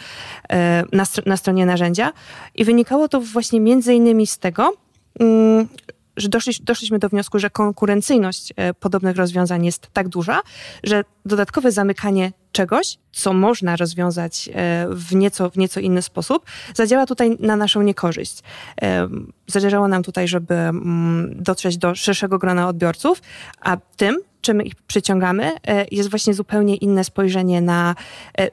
[0.92, 2.14] na, na stronie narzędzia.
[2.56, 4.74] I wynikało to właśnie między innymi z tego,
[5.20, 5.68] mm,
[6.18, 10.42] że doszli, doszliśmy do wniosku, że konkurencyjność e, podobnych rozwiązań jest tak duża,
[10.84, 17.06] że dodatkowe zamykanie czegoś, co można rozwiązać e, w nieco, w nieco inny sposób, zadziała
[17.06, 18.40] tutaj na naszą niekorzyść.
[18.82, 19.08] E,
[19.48, 23.22] zależało nam tutaj, żeby mm, dotrzeć do szerszego grona odbiorców,
[23.62, 25.52] a tym, czym ich przyciągamy,
[25.92, 27.96] jest właśnie zupełnie inne spojrzenie na,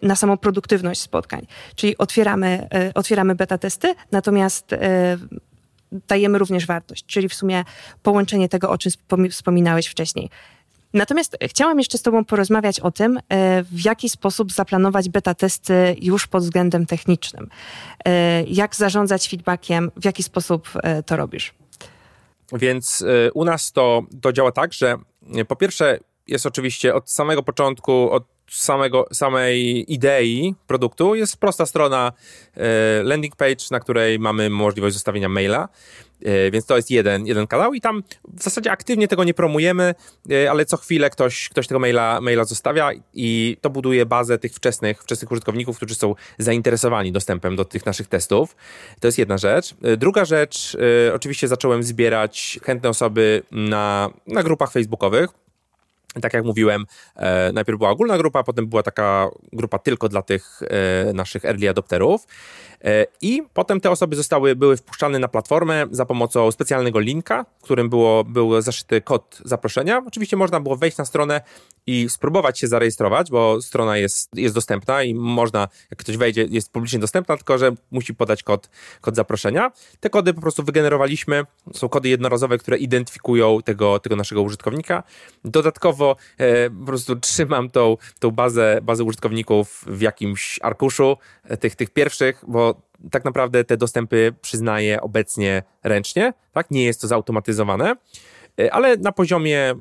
[0.02, 1.46] na samą produktywność spotkań.
[1.74, 4.74] Czyli otwieramy, otwieramy beta testy, natomiast
[6.08, 7.64] dajemy również wartość, czyli w sumie
[8.02, 8.92] połączenie tego, o czym
[9.30, 10.30] wspominałeś wcześniej.
[10.94, 15.96] Natomiast chciałam jeszcze z Tobą porozmawiać o tym, e, w jaki sposób zaplanować beta testy
[16.00, 17.48] już pod względem technicznym.
[18.04, 21.54] E, jak zarządzać feedbackiem, w jaki sposób e, to robisz?
[22.52, 24.96] Więc u nas to, to działa tak, że
[25.48, 32.12] po pierwsze jest oczywiście od samego początku, od samego, samej idei produktu jest prosta strona
[32.56, 35.68] e, landing page, na której mamy możliwość zostawienia maila.
[36.24, 39.94] E, więc to jest jeden, jeden kanał i tam w zasadzie aktywnie tego nie promujemy,
[40.30, 44.52] e, ale co chwilę ktoś, ktoś tego maila, maila zostawia i to buduje bazę tych
[44.52, 48.56] wczesnych, wczesnych użytkowników, którzy są zainteresowani dostępem do tych naszych testów.
[49.00, 49.74] To jest jedna rzecz.
[49.96, 50.76] Druga rzecz,
[51.14, 55.30] oczywiście zacząłem zbierać chętne osoby na, na grupach facebookowych
[56.20, 60.60] tak jak mówiłem, e, najpierw była ogólna grupa, potem była taka grupa tylko dla tych
[60.62, 62.26] e, naszych early adopterów.
[62.84, 67.88] E, I potem te osoby zostały, były wpuszczane na platformę za pomocą specjalnego linka, którym
[67.88, 70.02] było, był zaszyty kod zaproszenia.
[70.06, 71.40] Oczywiście można było wejść na stronę
[71.86, 76.72] i spróbować się zarejestrować, bo strona jest, jest dostępna i można, jak ktoś wejdzie, jest
[76.72, 79.72] publicznie dostępna, tylko że musi podać kod, kod zaproszenia.
[80.00, 81.44] Te kody po prostu wygenerowaliśmy.
[81.72, 85.02] Są kody jednorazowe, które identyfikują tego, tego naszego użytkownika.
[85.44, 91.76] Dodatkowo e, po prostu trzymam tą, tą bazę, bazę użytkowników w jakimś arkuszu e, tych,
[91.76, 92.71] tych pierwszych, bo
[93.10, 96.70] tak naprawdę te dostępy przyznaje obecnie ręcznie, tak?
[96.70, 97.96] Nie jest to zautomatyzowane,
[98.60, 99.74] e, ale na poziomie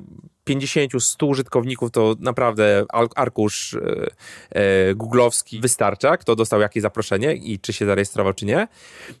[0.46, 2.84] 50-100 użytkowników to naprawdę
[3.16, 4.06] arkusz e,
[4.50, 8.68] e, googlowski wystarcza, kto dostał jakieś zaproszenie i czy się zarejestrował, czy nie.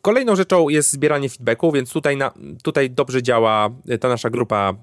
[0.02, 4.74] Kolejną rzeczą jest zbieranie feedbacku, więc tutaj, na, tutaj dobrze działa ta nasza grupa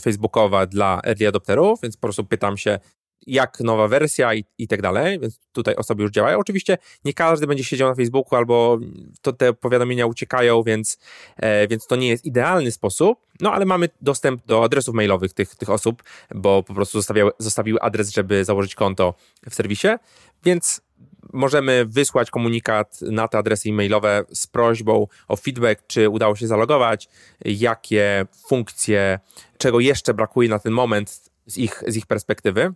[0.00, 2.78] facebookowa dla early adopterów, więc po prostu pytam się,
[3.26, 6.38] jak nowa wersja i, i tak dalej, więc tutaj osoby już działają.
[6.38, 8.78] Oczywiście nie każdy będzie siedział na Facebooku albo
[9.22, 10.98] to te powiadomienia uciekają, więc,
[11.36, 15.56] e, więc to nie jest idealny sposób, no ale mamy dostęp do adresów mailowych tych,
[15.56, 16.02] tych osób,
[16.34, 19.14] bo po prostu zostawiały, zostawiły adres, żeby założyć konto
[19.50, 19.88] w serwisie,
[20.44, 20.80] więc
[21.32, 27.08] możemy wysłać komunikat na te adresy e-mailowe z prośbą o feedback, czy udało się zalogować,
[27.44, 29.18] jakie funkcje,
[29.58, 32.72] czego jeszcze brakuje na ten moment z ich, z ich perspektywy.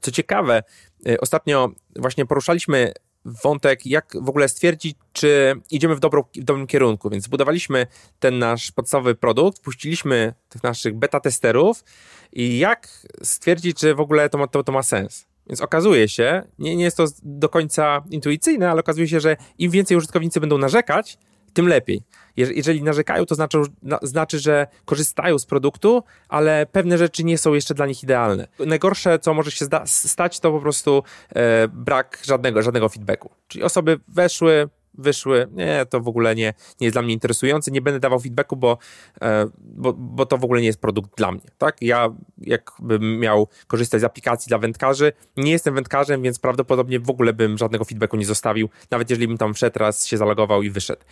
[0.00, 0.62] Co ciekawe,
[1.08, 2.92] y, ostatnio właśnie poruszaliśmy
[3.24, 7.10] wątek, jak w ogóle stwierdzić, czy idziemy w, dobrą, w dobrym kierunku.
[7.10, 7.86] Więc zbudowaliśmy
[8.18, 11.84] ten nasz podstawowy produkt, puściliśmy tych naszych beta testerów
[12.32, 12.88] i jak
[13.22, 15.26] stwierdzić, czy w ogóle to ma, to, to ma sens.
[15.46, 19.70] Więc okazuje się, nie, nie jest to do końca intuicyjne, ale okazuje się, że im
[19.70, 21.18] więcej użytkownicy będą narzekać,
[21.54, 22.02] tym lepiej.
[22.36, 23.58] Jeżeli narzekają, to znaczy,
[24.02, 28.48] znaczy, że korzystają z produktu, ale pewne rzeczy nie są jeszcze dla nich idealne.
[28.58, 31.02] Najgorsze, co może się stać, to po prostu
[31.34, 33.30] e, brak żadnego, żadnego feedbacku.
[33.48, 37.82] Czyli osoby weszły, wyszły, nie, to w ogóle nie, nie jest dla mnie interesujące, nie
[37.82, 38.78] będę dawał feedbacku, bo,
[39.22, 41.76] e, bo, bo to w ogóle nie jest produkt dla mnie, tak?
[41.82, 47.32] Ja jakbym miał korzystać z aplikacji dla wędkarzy, nie jestem wędkarzem, więc prawdopodobnie w ogóle
[47.32, 51.02] bym żadnego feedbacku nie zostawił, nawet jeżeli bym tam wszedł raz, się zalogował i wyszedł.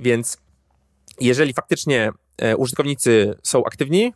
[0.00, 0.38] Więc
[1.20, 4.12] jeżeli faktycznie e, użytkownicy są aktywni,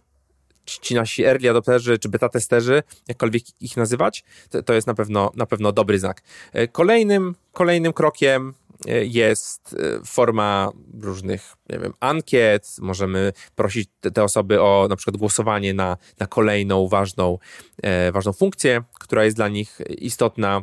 [0.67, 5.33] ci nasi early adopterzy czy beta testerzy, jakkolwiek ich nazywać, to, to jest na pewno,
[5.35, 6.23] na pewno dobry znak.
[6.53, 8.55] E, kolejnym, kolejnym krokiem
[8.87, 10.71] jest e, forma
[11.01, 12.77] różnych, nie wiem, ankiet.
[12.81, 17.39] Możemy prosić te, osoby o na przykład głosowanie na, na kolejną ważną,
[17.83, 20.63] e, ważną funkcję, która jest dla nich istotna.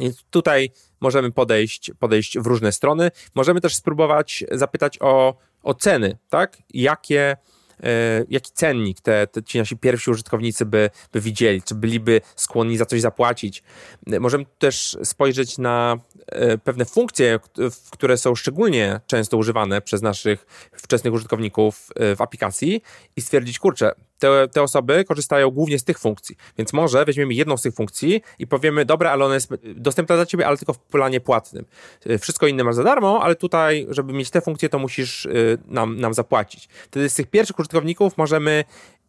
[0.00, 0.70] I tutaj
[1.00, 3.10] możemy podejść, podejść w różne strony.
[3.34, 6.58] Możemy też spróbować zapytać o, o ceny, tak?
[6.70, 7.36] Jakie,
[8.28, 12.86] jaki cennik te, te ci nasi pierwsi użytkownicy by, by widzieli, czy byliby skłonni za
[12.86, 13.62] coś zapłacić.
[14.20, 15.96] Możemy też spojrzeć na
[16.64, 17.38] pewne funkcje,
[17.90, 22.82] które są szczególnie często używane przez naszych wczesnych użytkowników w aplikacji
[23.16, 23.92] i stwierdzić, kurczę,
[24.24, 26.36] te, te osoby korzystają głównie z tych funkcji.
[26.58, 30.26] Więc może weźmiemy jedną z tych funkcji i powiemy, dobra, ale ona jest dostępna dla
[30.26, 31.64] ciebie, ale tylko w planie płatnym.
[32.06, 35.58] Y, wszystko inne masz za darmo, ale tutaj, żeby mieć te funkcje, to musisz y,
[35.66, 36.68] nam, nam zapłacić.
[36.90, 38.64] Wtedy z tych pierwszych użytkowników możemy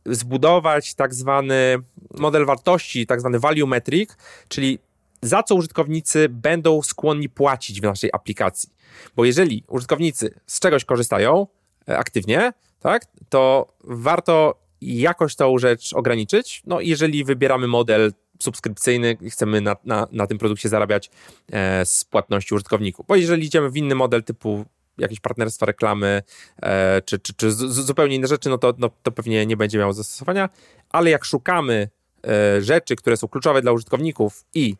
[0.06, 1.78] zbudować tak zwany
[2.17, 4.80] model wartości, tak zwany value metric, czyli
[5.21, 8.69] za co użytkownicy będą skłonni płacić w naszej aplikacji.
[9.15, 11.47] Bo jeżeli użytkownicy z czegoś korzystają
[11.89, 16.62] e, aktywnie, tak, to warto jakoś tą rzecz ograniczyć.
[16.65, 21.10] No, jeżeli wybieramy model subskrypcyjny i chcemy na, na, na tym produkcie zarabiać
[21.52, 23.06] e, z płatności użytkowników.
[23.08, 24.65] Bo jeżeli idziemy w inny model typu
[24.98, 26.24] jakieś partnerstwa, reklamy,
[26.62, 29.78] e, czy, czy, czy z, zupełnie inne rzeczy, no to, no to pewnie nie będzie
[29.78, 30.50] miało zastosowania,
[30.89, 31.89] ale jak szukamy
[32.28, 34.76] e, rzeczy, które są kluczowe dla użytkowników i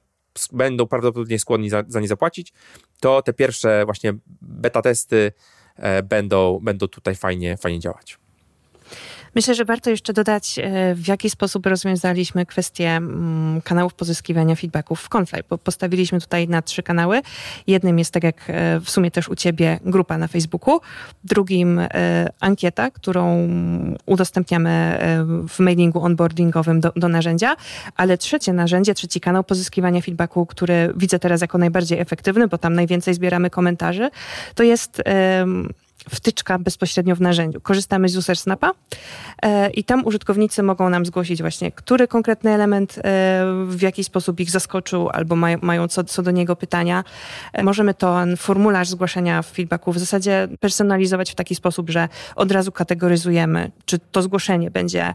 [0.52, 2.54] będą prawdopodobnie skłonni za, za nie zapłacić,
[3.00, 5.32] to te pierwsze właśnie beta testy
[5.76, 8.18] e, będą, będą tutaj fajnie, fajnie działać.
[9.36, 15.02] Myślę, że warto jeszcze dodać, e, w jaki sposób rozwiązaliśmy kwestię mm, kanałów pozyskiwania feedbacków
[15.02, 17.21] w Confly, bo postawiliśmy tutaj na trzy kanały.
[17.67, 20.80] Jednym jest, tak jak e, w sumie też u ciebie, grupa na Facebooku.
[21.24, 21.88] Drugim e,
[22.39, 23.48] ankieta, którą
[24.06, 25.00] udostępniamy
[25.50, 27.56] w mailingu onboardingowym do, do narzędzia.
[27.95, 32.74] Ale trzecie narzędzie, trzeci kanał pozyskiwania feedbacku, który widzę teraz jako najbardziej efektywny, bo tam
[32.74, 34.10] najwięcej zbieramy komentarzy,
[34.56, 35.02] to jest
[36.10, 37.62] wtyczka bezpośrednio w narzędziu.
[37.62, 38.71] Korzystamy z User Snapa
[39.41, 43.01] e, i tam użytkownicy mogą nam zgłosić właśnie, który konkretny element e,
[43.67, 47.03] w jaki sposób ich zaskoczył albo mają, mają co, co do niego pytania.
[47.53, 52.71] E, możemy ten formularz zgłaszania feedbacku w zasadzie personalizować w taki sposób, że od razu
[52.71, 55.13] kategoryzujemy, czy to zgłoszenie będzie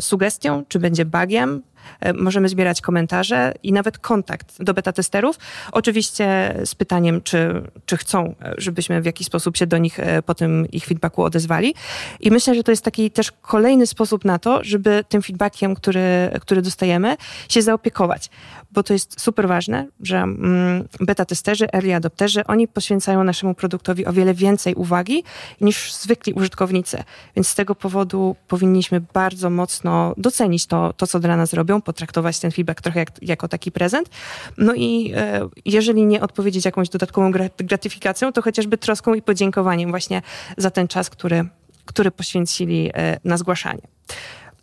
[0.00, 1.75] sugestią, czy będzie bugiem, E,
[2.14, 5.38] możemy zbierać komentarze i nawet kontakt do beta testerów.
[5.72, 10.22] Oczywiście z pytaniem, czy, czy chcą, e, żebyśmy w jakiś sposób się do nich e,
[10.22, 11.74] po tym ich feedbacku odezwali.
[12.20, 16.30] I myślę, że to jest taki też kolejny sposób na to, żeby tym feedbackiem, który,
[16.40, 17.16] który dostajemy,
[17.48, 18.30] się zaopiekować.
[18.76, 24.06] Bo to jest super ważne, że mm, beta testerzy, early adopterzy, oni poświęcają naszemu produktowi
[24.06, 25.24] o wiele więcej uwagi
[25.60, 27.02] niż zwykli użytkownicy.
[27.36, 32.38] Więc z tego powodu powinniśmy bardzo mocno docenić to, to co dla nas robią potraktować
[32.40, 34.10] ten feedback trochę jak, jako taki prezent.
[34.58, 40.22] No i e, jeżeli nie odpowiedzieć jakąś dodatkową gratyfikacją, to chociażby troską i podziękowaniem właśnie
[40.56, 41.44] za ten czas, który,
[41.84, 43.82] który poświęcili e, na zgłaszanie.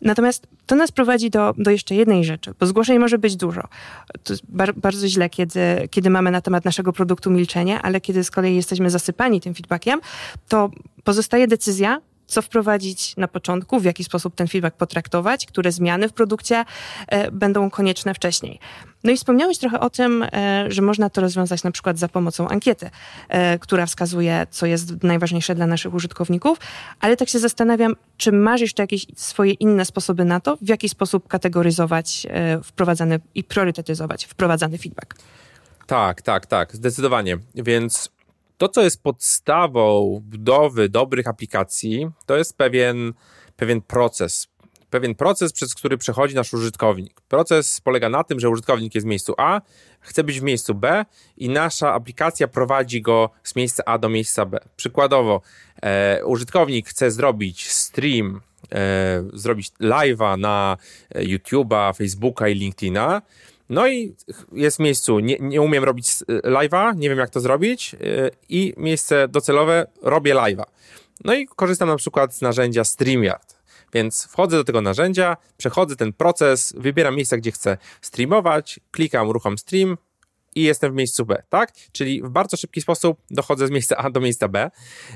[0.03, 3.61] Natomiast to nas prowadzi do, do jeszcze jednej rzeczy, bo zgłoszeń może być dużo.
[4.23, 8.23] To jest bar bardzo źle, kiedy, kiedy mamy na temat naszego produktu milczenie, ale kiedy
[8.23, 9.99] z kolei jesteśmy zasypani tym feedbackiem,
[10.47, 10.69] to
[11.03, 16.13] pozostaje decyzja, co wprowadzić na początku, w jaki sposób ten feedback potraktować, które zmiany w
[16.13, 16.65] produkcie
[17.07, 18.59] e, będą konieczne wcześniej.
[19.03, 22.47] No i wspomniałeś trochę o tym, e, że można to rozwiązać na przykład za pomocą
[22.47, 22.89] ankiety,
[23.29, 26.57] e, która wskazuje, co jest najważniejsze dla naszych użytkowników,
[26.99, 30.89] ale tak się zastanawiam, czy masz jeszcze jakieś swoje inne sposoby na to, w jaki
[30.89, 32.27] sposób kategoryzować
[32.63, 35.15] wprowadzany i priorytetyzować wprowadzany feedback?
[35.87, 37.37] Tak, tak, tak, zdecydowanie.
[37.55, 38.09] Więc
[38.57, 43.13] to, co jest podstawą budowy dobrych aplikacji, to jest pewien,
[43.55, 44.47] pewien proces.
[44.93, 47.21] Pewien proces, przez który przechodzi nasz użytkownik.
[47.21, 49.61] Proces polega na tym, że użytkownik jest w miejscu A,
[49.99, 51.05] chce być w miejscu B
[51.37, 54.59] i nasza aplikacja prowadzi go z miejsca A do miejsca B.
[54.75, 55.41] Przykładowo,
[55.81, 60.77] e, użytkownik chce zrobić stream, e, zrobić live'a na
[61.15, 63.21] YouTube'a, Facebooka i LinkedIna
[63.69, 64.15] no i
[64.51, 66.07] jest w miejscu, nie, nie umiem robić
[66.43, 70.63] live'a, nie wiem jak to zrobić yy, i miejsce docelowe, robię live'a.
[71.23, 73.52] No i korzystam na przykład z narzędzia StreamYard.
[73.93, 79.57] Więc wchodzę do tego narzędzia, przechodzę ten proces, wybieram miejsce, gdzie chcę streamować, klikam uruchom
[79.57, 79.97] stream
[80.55, 81.73] i jestem w miejscu B, tak?
[81.91, 84.71] Czyli w bardzo szybki sposób dochodzę z miejsca A do miejsca B,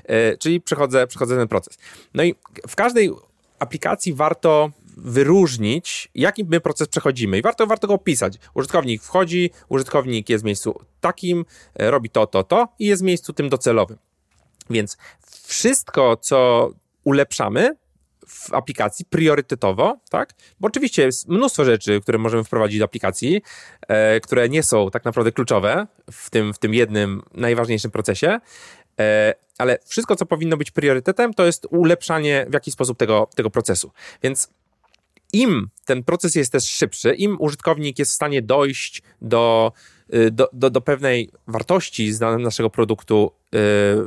[0.09, 1.77] yy, czyli przechodzę, przechodzę ten proces.
[2.13, 2.35] No i
[2.67, 3.11] w każdej
[3.59, 8.37] aplikacji warto wyróżnić, jaki my proces przechodzimy i warto, warto go opisać.
[8.53, 13.05] Użytkownik wchodzi, użytkownik jest w miejscu takim, e, robi to, to, to i jest w
[13.05, 13.97] miejscu tym docelowym.
[14.69, 14.97] Więc
[15.47, 16.69] wszystko, co
[17.03, 17.75] ulepszamy
[18.27, 20.33] w aplikacji priorytetowo, tak?
[20.59, 23.41] Bo oczywiście jest mnóstwo rzeczy, które możemy wprowadzić do aplikacji,
[23.87, 28.39] e, które nie są tak naprawdę kluczowe w tym, w tym jednym najważniejszym procesie,
[28.99, 33.49] e, ale wszystko, co powinno być priorytetem, to jest ulepszanie w jakiś sposób tego, tego
[33.49, 33.91] procesu.
[34.23, 34.49] Więc
[35.33, 39.71] im ten proces jest też szybszy, im użytkownik jest w stanie dojść do,
[40.13, 43.57] y, do, do, do pewnej wartości z naszego produktu y,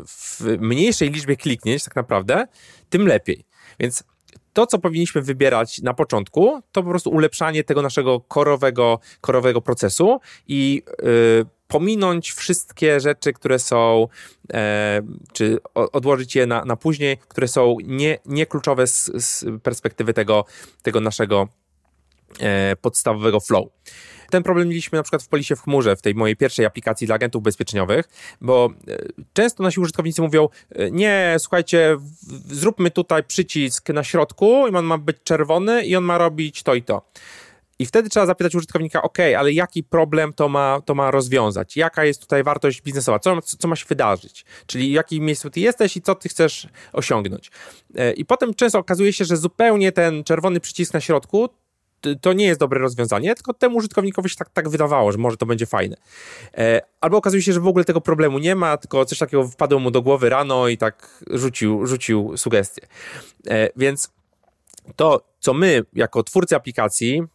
[0.06, 2.46] w mniejszej liczbie kliknięć, tak naprawdę,
[2.90, 3.49] tym lepiej.
[3.80, 4.04] Więc
[4.52, 10.20] to, co powinniśmy wybierać na początku, to po prostu ulepszanie tego naszego korowego, korowego procesu
[10.48, 14.08] i yy, pominąć wszystkie rzeczy, które są,
[14.52, 15.02] e,
[15.32, 18.46] czy odłożyć je na, na później, które są nie, nie
[18.86, 20.44] z, z perspektywy tego,
[20.82, 21.48] tego naszego
[22.80, 23.68] podstawowego flow.
[24.30, 27.16] Ten problem mieliśmy na przykład w Polisie w chmurze, w tej mojej pierwszej aplikacji dla
[27.16, 28.08] agentów ubezpieczeniowych,
[28.40, 28.96] bo e,
[29.32, 31.96] często nasi użytkownicy mówią, e, nie, słuchajcie,
[32.46, 36.74] zróbmy tutaj przycisk na środku i on ma być czerwony i on ma robić to
[36.74, 37.02] i to.
[37.78, 41.76] I wtedy trzeba zapytać użytkownika, OK, ale jaki problem to ma, to ma rozwiązać?
[41.76, 43.18] Jaka jest tutaj wartość biznesowa?
[43.18, 44.44] Co, co ma się wydarzyć?
[44.66, 47.50] Czyli w jakim miejscu ty jesteś i co ty chcesz osiągnąć?
[47.94, 51.48] E, I potem często okazuje się, że zupełnie ten czerwony przycisk na środku
[52.20, 55.46] to nie jest dobre rozwiązanie, tylko temu użytkownikowi się tak, tak wydawało, że może to
[55.46, 55.96] będzie fajne.
[56.54, 59.78] E, albo okazuje się, że w ogóle tego problemu nie ma, tylko coś takiego wpadło
[59.78, 62.86] mu do głowy rano i tak rzucił, rzucił sugestię.
[63.48, 64.10] E, więc
[64.96, 67.26] to, co my, jako twórcy aplikacji, e,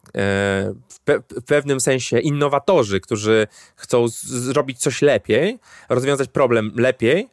[0.89, 5.59] w, pe w pewnym sensie innowatorzy, którzy chcą zrobić coś lepiej,
[5.89, 7.29] rozwiązać problem lepiej,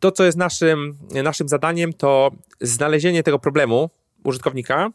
[0.00, 3.90] to, co jest naszym, naszym zadaniem, to znalezienie tego problemu
[4.24, 4.90] użytkownika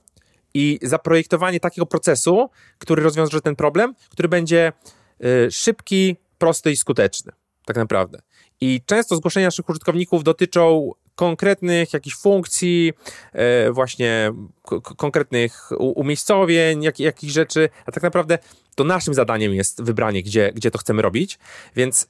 [0.56, 4.74] i zaprojektowanie takiego procesu, który rozwiąże ten problem, który będzie
[5.22, 7.32] e, szybki, prosty i skuteczny,
[7.66, 8.22] tak naprawdę.
[8.62, 12.94] I często zgłoszenia naszych użytkowników dotyczą konkretnych jakichś funkcji,
[13.34, 14.32] e, właśnie
[14.98, 18.38] konkretnych umiejscowień, jak, jakichś rzeczy, a tak naprawdę
[18.76, 21.40] to naszym zadaniem jest wybranie, gdzie, gdzie to chcemy robić,
[21.76, 22.08] więc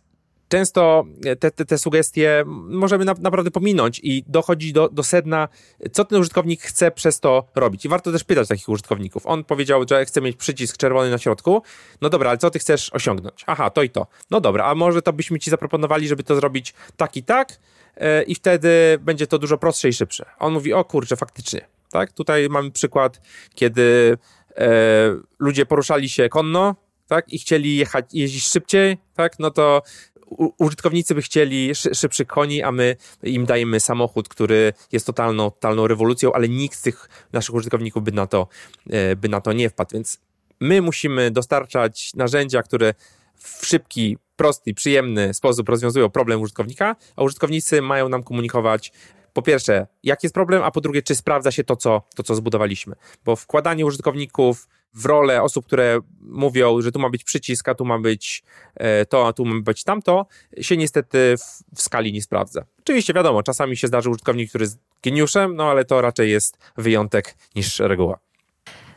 [0.47, 1.05] często
[1.39, 5.47] te, te, te sugestie możemy na, naprawdę pominąć i dochodzi do, do sedna,
[5.91, 7.85] co ten użytkownik chce przez to robić.
[7.85, 9.25] I warto też pytać takich użytkowników.
[9.25, 11.61] On powiedział, że chce mieć przycisk czerwony na środku.
[12.01, 13.43] No dobra, ale co ty chcesz osiągnąć?
[13.47, 14.07] Aha, to i to.
[14.31, 17.59] No dobra, a może to byśmy ci zaproponowali, żeby to zrobić tak i tak,
[17.97, 20.25] E, i wtedy będzie to dużo prostsze i szybsze.
[20.39, 21.67] On mówi, o kurczę, faktycznie.
[21.91, 22.11] Tak?
[22.11, 23.21] Tutaj mamy przykład,
[23.55, 24.17] kiedy
[24.57, 24.67] e,
[25.39, 26.75] ludzie poruszali się konno
[27.07, 27.33] tak?
[27.33, 29.39] i chcieli jechać, jeździć szybciej, tak?
[29.39, 29.81] no to
[30.57, 36.33] użytkownicy by chcieli szybszych koni, a my im dajemy samochód, który jest totalną, totalną rewolucją,
[36.33, 38.47] ale nikt z tych naszych użytkowników by na to,
[38.89, 39.89] e, by na to nie wpadł.
[39.93, 40.19] Więc
[40.59, 42.93] my musimy dostarczać narzędzia, które
[43.35, 48.91] w szybki, prosty, przyjemny sposób rozwiązują problem użytkownika, a użytkownicy mają nam komunikować
[49.35, 52.35] po pierwsze, jaki jest problem, a po drugie, czy sprawdza się to, co, to, co
[52.35, 52.95] zbudowaliśmy.
[53.25, 57.85] Bo wkładanie użytkowników w rolę osób, które mówią, że tu ma być przycisk, a tu
[57.85, 58.43] ma być
[58.75, 60.25] e, to, a tu ma być tamto,
[60.61, 62.65] się niestety w, w skali nie sprawdza.
[62.79, 67.35] Oczywiście wiadomo, czasami się zdarzy użytkownik, który jest geniuszem, no ale to raczej jest wyjątek
[67.55, 68.19] niż reguła.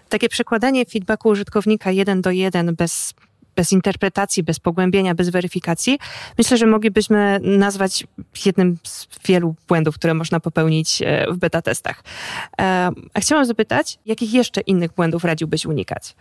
[0.08, 3.14] Takie przekładanie feedbacku użytkownika jeden do jeden bez
[3.58, 5.98] bez interpretacji, bez pogłębienia, bez weryfikacji,
[6.38, 8.06] myślę, że moglibyśmy nazwać
[8.46, 12.04] jednym z wielu błędów, które można popełnić e, w beta testach.
[12.60, 16.16] E, a chciałam zapytać, jakich jeszcze innych błędów radziłbyś unikać?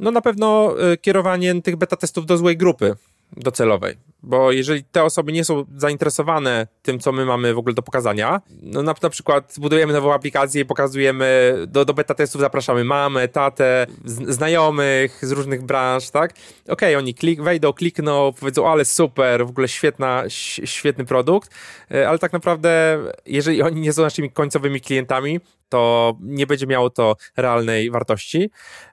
[0.00, 2.96] No na pewno e, kierowanie tych beta testów do złej grupy
[3.36, 3.96] docelowej.
[4.26, 8.40] Bo jeżeli te osoby nie są zainteresowane tym, co my mamy w ogóle do pokazania,
[8.62, 13.28] no na, na przykład budujemy nową aplikację i pokazujemy, do, do beta testów zapraszamy mamę,
[13.28, 16.30] tatę, znajomych z różnych branż, tak?
[16.30, 20.24] Okej, okay, oni klik, wejdą, klikną, powiedzą, ale super, w ogóle świetna,
[20.64, 21.50] świetny produkt,
[21.90, 26.90] e, ale tak naprawdę, jeżeli oni nie są naszymi końcowymi klientami, to nie będzie miało
[26.90, 28.50] to realnej wartości.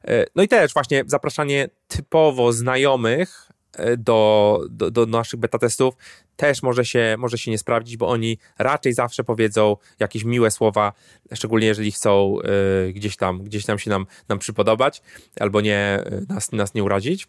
[0.08, 3.52] E, no i też właśnie zapraszanie typowo znajomych
[3.98, 5.96] do, do, do naszych beta testów
[6.36, 10.94] też może się, może się nie sprawdzić, bo oni raczej zawsze powiedzą jakieś miłe słowa,
[11.34, 12.36] szczególnie jeżeli chcą
[12.90, 15.02] y, gdzieś tam, gdzieś tam się nam, nam przypodobać
[15.40, 17.28] albo nie, y, nas, nas nie urazić.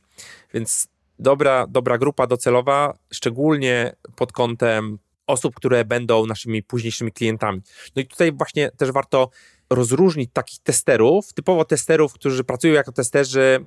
[0.55, 0.89] Więc
[1.19, 7.61] dobra, dobra grupa docelowa, szczególnie pod kątem osób, które będą naszymi późniejszymi klientami.
[7.97, 9.31] No i tutaj właśnie też warto
[9.71, 13.65] rozróżnić takich testerów, typowo testerów, którzy pracują jako testerzy,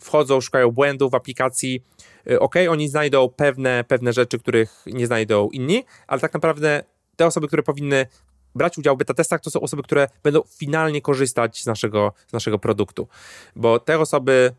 [0.00, 1.82] wchodzą, szukają błędów w aplikacji.
[2.30, 6.84] Y, ok, oni znajdą pewne, pewne rzeczy, których nie znajdą inni, ale tak naprawdę
[7.16, 8.06] te osoby, które powinny
[8.54, 12.32] brać udział w beta testach, to są osoby, które będą finalnie korzystać z naszego, z
[12.32, 13.08] naszego produktu.
[13.56, 14.54] Bo te osoby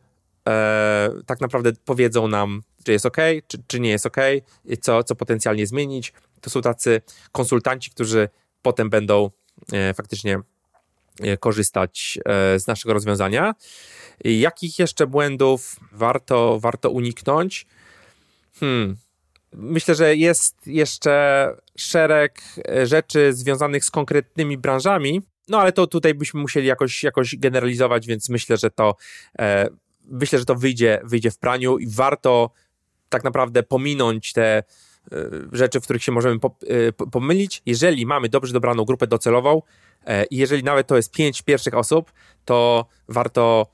[0.49, 3.17] e, tak naprawdę powiedzą nam, czy jest ok,
[3.47, 4.17] czy, czy nie jest ok,
[4.81, 6.13] co, co potencjalnie zmienić.
[6.41, 8.29] To są tacy konsultanci, którzy
[8.61, 9.29] potem będą
[9.73, 10.39] e, faktycznie
[11.39, 13.55] korzystać e, z naszego rozwiązania.
[14.23, 17.65] Jakich jeszcze błędów warto, warto uniknąć?
[18.59, 18.97] Hmm.
[19.53, 26.13] Myślę, że jest jeszcze szereg e, rzeczy związanych z konkretnymi branżami, no ale to tutaj
[26.13, 28.95] byśmy musieli jakoś, jakoś generalizować, więc myślę, że to
[29.39, 29.69] e,
[30.05, 32.51] myślę, że to wyjdzie, wyjdzie w praniu i warto
[33.09, 34.63] tak naprawdę pominąć te
[35.51, 36.39] rzeczy, w których się możemy
[37.11, 37.61] pomylić.
[37.65, 39.90] Jeżeli mamy dobrze dobraną grupę docelową, E,
[40.29, 42.11] I jeżeli nawet to jest pięć pierwszych osób,
[42.45, 43.67] to warto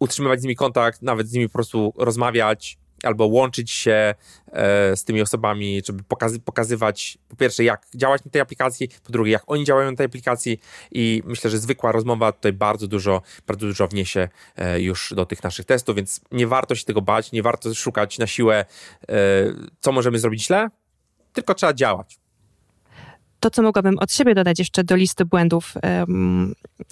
[0.00, 4.14] utrzymywać z nimi kontakt, nawet z nimi po prostu rozmawiać, albo łączyć się
[4.52, 9.12] e, z tymi osobami, żeby pokazy pokazywać po pierwsze, jak działać na tej aplikacji, po
[9.12, 10.60] drugie, jak oni działają na tej aplikacji
[10.92, 15.42] i myślę, że zwykła rozmowa tutaj bardzo dużo, bardzo dużo wniesie e, już do tych
[15.42, 18.64] naszych testów, więc nie warto się tego bać, nie warto szukać na siłę,
[19.08, 19.14] e,
[19.80, 20.68] co możemy zrobić źle,
[21.32, 22.23] tylko trzeba działać.
[23.44, 25.74] To, co mogłabym od siebie dodać jeszcze do listy błędów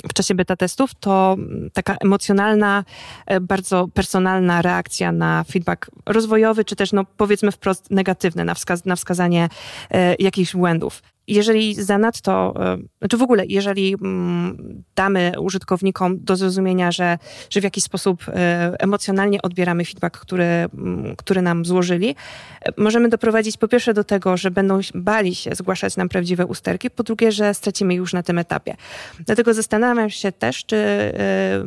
[0.09, 1.37] w czasie beta testów, to
[1.73, 2.85] taka emocjonalna,
[3.27, 8.85] e, bardzo personalna reakcja na feedback rozwojowy, czy też, no, powiedzmy wprost, negatywny na, wskaz
[8.85, 9.49] na wskazanie
[9.91, 16.93] e, jakichś błędów jeżeli zanadto, e, znaczy w ogóle, jeżeli mm, damy użytkownikom do zrozumienia,
[16.93, 17.19] że,
[17.51, 18.33] że w jakiś sposób e,
[18.79, 22.15] emocjonalnie odbieramy feedback, który, mm, który nam złożyli,
[22.61, 26.91] e, możemy doprowadzić po pierwsze do tego, że będą bali się zgłaszać nam prawdziwe usterki,
[26.91, 28.77] po drugie, że stracimy już na tym etapie.
[29.21, 31.13] Dlatego zastanawiam się też, czy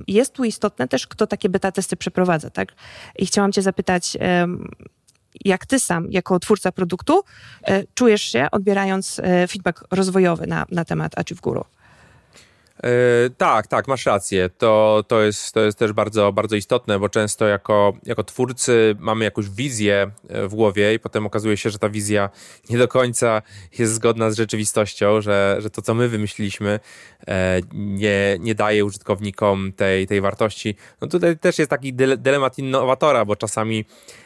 [0.08, 2.74] jest tu istotne też, kto takie beta testy przeprowadza, tak?
[3.20, 4.18] I chciałam cię zapytać,
[5.46, 7.24] jak ty sam, jako twórca produktu,
[7.68, 11.66] e, czujesz się, odbierając e, feedback rozwojowy na, na temat Achieve Guru?
[12.84, 12.90] Yy,
[13.38, 14.50] tak, tak, masz rację.
[14.58, 19.26] To, to, jest, to jest też bardzo, bardzo istotne, bo często jako, jako twórcy mamy
[19.26, 22.30] jakąś wizję w głowie i potem okazuje się, że ta wizja
[22.70, 23.42] nie do końca
[23.80, 26.80] jest zgodna z rzeczywistością, że, że to, co my wymyśliliśmy,
[27.74, 30.76] nie, nie daje użytkownikom tej, tej wartości.
[31.02, 33.86] No tutaj też jest taki dylemat innowatora, bo czasami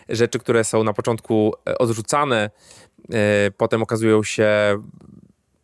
[0.09, 2.49] rzeczy, które są na początku e, odrzucane,
[3.13, 4.49] e, potem okazują się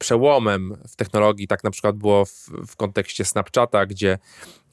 [0.05, 1.47] przełomem w technologii.
[1.47, 4.17] Tak na przykład było w, w kontekście Snapchata, gdzie,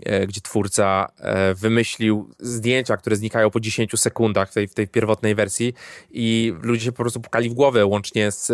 [0.04, 1.06] e, gdzie twórca
[1.54, 5.74] wymyślił zdjęcia, które znikają po 10 sekundach w tej, w tej pierwotnej wersji
[6.10, 8.52] i ludzie się po prostu pukali w głowę, łącznie z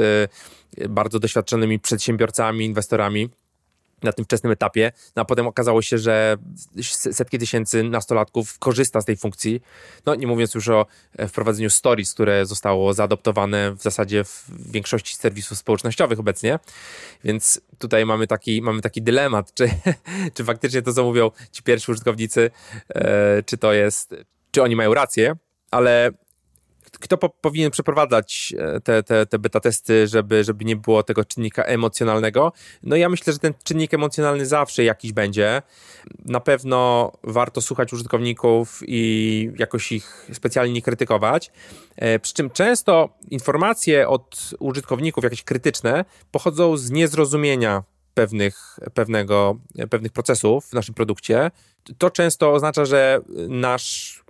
[0.88, 3.28] bardzo doświadczonymi przedsiębiorcami, inwestorami
[4.03, 6.36] na tym wczesnym etapie, no a potem okazało się, że
[6.92, 9.62] setki tysięcy nastolatków korzysta z tej funkcji.
[10.07, 10.86] No nie mówiąc już o
[11.16, 16.59] e, wprowadzeniu stories, które zostało zaadoptowane w zasadzie w większości serwisów społecznościowych obecnie.
[17.24, 19.70] Więc tutaj mamy taki, mamy taki dylemat, czy,
[20.34, 22.51] czy faktycznie to, co mówią ci pierwsi użytkownicy,
[22.88, 24.14] e, czy to jest,
[24.51, 25.36] czy oni mają rację,
[25.70, 26.11] ale
[27.01, 31.24] kto po, powinien przeprowadzać e, te, te, te beta testy, żeby, żeby nie było tego
[31.24, 32.53] czynnika emocjonalnego?
[32.82, 35.62] No ja myślę, że ten czynnik emocjonalny zawsze jakiś będzie.
[36.24, 41.53] Na pewno warto słuchać użytkowników i jakoś ich specjalnie nie krytykować.
[41.96, 47.82] E, przy czym często informacje od użytkowników, jakieś krytyczne, pochodzą z niezrozumienia
[48.14, 49.57] pewnych, pewnego,
[49.90, 51.51] pewnych procesów w naszym produkcie.
[51.99, 54.22] To często oznacza, że nasz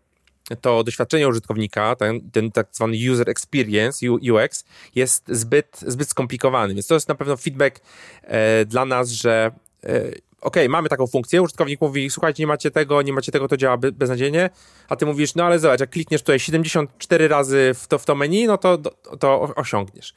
[0.56, 6.74] to doświadczenie użytkownika, ten, ten tak zwany user experience, UX, jest zbyt, zbyt skomplikowany.
[6.74, 7.80] Więc to jest na pewno feedback
[8.22, 9.50] e, dla nas, że
[9.84, 13.56] e, OK, mamy taką funkcję, użytkownik mówi, słuchajcie, nie macie tego, nie macie tego, to
[13.56, 14.50] działa beznadziejnie,
[14.88, 18.14] a ty mówisz, no ale zobacz, jak klikniesz tutaj 74 razy w to, w to
[18.14, 20.14] menu, no to, to, to osiągniesz.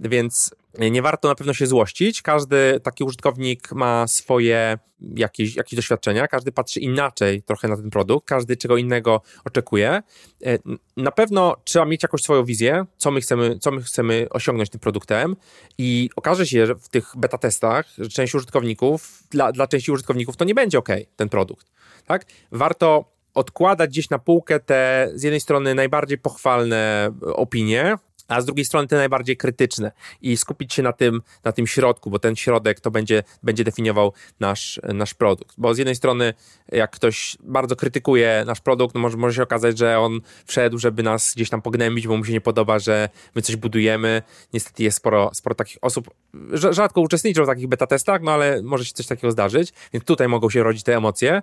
[0.00, 2.22] Więc nie warto na pewno się złościć.
[2.22, 4.78] Każdy taki użytkownik ma swoje
[5.16, 10.02] jakieś, jakieś doświadczenia, każdy patrzy inaczej trochę na ten produkt, każdy czego innego oczekuje.
[10.44, 10.58] E,
[10.96, 14.80] na pewno trzeba mieć jakąś swoją wizję, co my chcemy, co my chcemy osiągnąć tym
[14.80, 15.36] produktem
[15.78, 20.36] i okaże się, że w tych beta testach, że część użytkowników, dla, dla części użytkowników
[20.36, 21.66] to nie będzie ok, ten produkt.
[22.06, 22.26] Tak?
[22.52, 27.96] Warto odkładać gdzieś na półkę te z jednej strony najbardziej pochwalne opinie,
[28.30, 32.10] a z drugiej strony te najbardziej krytyczne i skupić się na tym, na tym środku,
[32.10, 35.54] bo ten środek to będzie, będzie definiował nasz, nasz produkt.
[35.58, 36.34] Bo z jednej strony,
[36.72, 41.02] jak ktoś bardzo krytykuje nasz produkt, no może, może się okazać, że on wszedł, żeby
[41.02, 44.22] nas gdzieś tam pognębić, bo mu się nie podoba, że my coś budujemy.
[44.52, 46.10] Niestety jest sporo, sporo takich osób,
[46.52, 50.28] rzadko uczestniczą w takich beta testach, no ale może się coś takiego zdarzyć, więc tutaj
[50.28, 51.42] mogą się rodzić te emocje.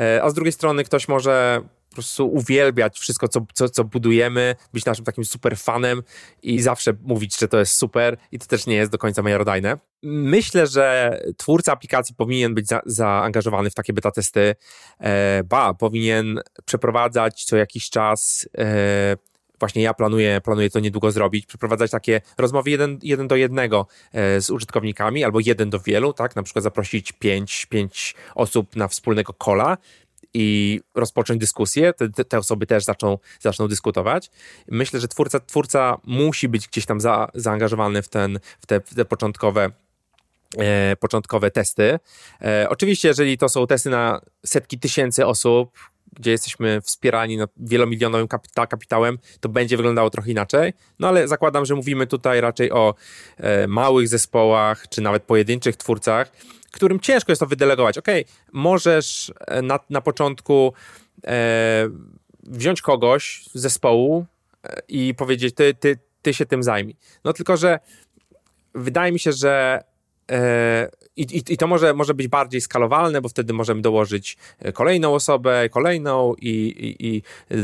[0.00, 4.56] E, a z drugiej strony ktoś może po prostu uwielbiać wszystko, co, co, co budujemy,
[4.72, 6.02] być naszym takim super fanem
[6.42, 9.78] i zawsze mówić, że to jest super i to też nie jest do końca miarodajne.
[10.02, 14.54] Myślę, że twórca aplikacji powinien być za, zaangażowany w takie beta testy,
[15.00, 19.16] e, ba, powinien przeprowadzać co jakiś czas e,
[19.60, 24.40] właśnie ja planuję, planuję to niedługo zrobić, przeprowadzać takie rozmowy jeden, jeden do jednego e,
[24.40, 26.36] z użytkownikami albo jeden do wielu, tak?
[26.36, 29.76] Na przykład zaprosić pięć, pięć osób na wspólnego kola
[30.34, 34.30] i rozpocząć dyskusję, te, te, osoby też zaczną, zaczną dyskutować.
[34.68, 38.94] Myślę, że twórca, twórca musi być gdzieś tam za, zaangażowany w, ten, w, te, w
[38.94, 39.70] te początkowe
[40.56, 41.98] E, początkowe testy.
[42.42, 45.78] E, oczywiście, jeżeli to są testy na setki tysięcy osób,
[46.18, 50.72] gdzie jesteśmy wspierani no, wielomilionowym kapita kapitałem, to będzie wyglądało trochę inaczej.
[50.98, 52.94] No ale zakładam, że mówimy tutaj raczej o
[53.36, 56.32] e, małych zespołach, czy nawet pojedynczych twórcach,
[56.72, 57.98] którym ciężko jest to wydelegować.
[57.98, 58.08] Ok,
[58.52, 60.72] możesz e, na, na początku
[61.26, 61.88] e,
[62.42, 64.26] wziąć kogoś z zespołu
[64.64, 66.96] e, i powiedzieć, ty, ty, ty się tym zajmij.
[67.24, 67.80] No tylko, że
[68.74, 69.84] wydaje mi się, że
[70.30, 74.72] e, i, i, I, to może, może być bardziej skalowalne, bo wtedy możemy dołożyć e,
[74.72, 77.22] kolejną osobę, kolejną i, i, i,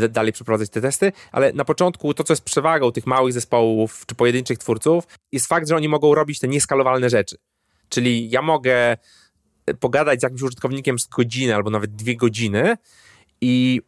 [0.08, 4.14] dalej przeprowadzać te testy, ale na początku to, co jest przewagą tych małych zespołów czy
[4.14, 7.36] pojedynczych twórców, jest fakt, że oni mogą robić te nieskalowalne rzeczy.
[7.88, 8.96] Czyli ja mogę
[9.66, 12.76] e, pogadać z jakimś użytkownikiem z godziny albo nawet dwie godziny
[13.40, 13.80] i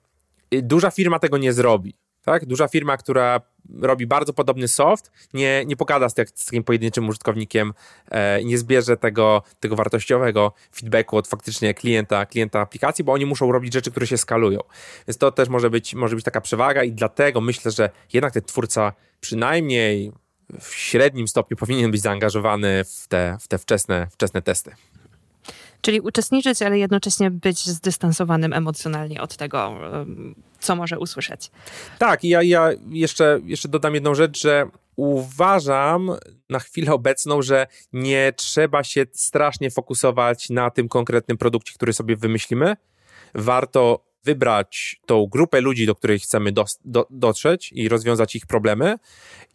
[0.63, 1.95] duża firma tego nie zrobi.
[2.27, 2.47] Tak?
[2.47, 3.41] Duża firma, która
[3.81, 7.73] robi bardzo podobny soft, nie, nie pogada z, tak, z takim pojedynczym użytkownikiem
[8.11, 13.53] e, nie zbierze tego, tego wartościowego feedbacku od faktycznie klienta, klienta aplikacji, bo oni muszą
[13.53, 14.61] robić rzeczy, które się skalują.
[15.09, 18.43] Więc to też może być, może być taka przewaga i dlatego myślę, że jednak ten
[18.43, 20.13] twórca przynajmniej
[20.61, 24.73] w średnim stopniu powinien być zaangażowany w te, w te wczesne, wczesne testy.
[25.87, 29.75] Czyli uczestniczyć, ale jednocześnie być zdystansowanym emocjonalnie od tego,
[30.61, 31.51] co może usłyszeć.
[31.99, 36.11] Tak, i ja, ja jeszcze, jeszcze dodam jedną rzecz, że uważam
[36.51, 42.17] na chwilę obecną, że nie trzeba się strasznie fokusować na tym konkretnym produkcie, który sobie
[42.17, 42.77] wymyślimy.
[43.35, 48.97] Warto wybrać tą grupę ludzi, do której chcemy do, do, dotrzeć i rozwiązać ich problemy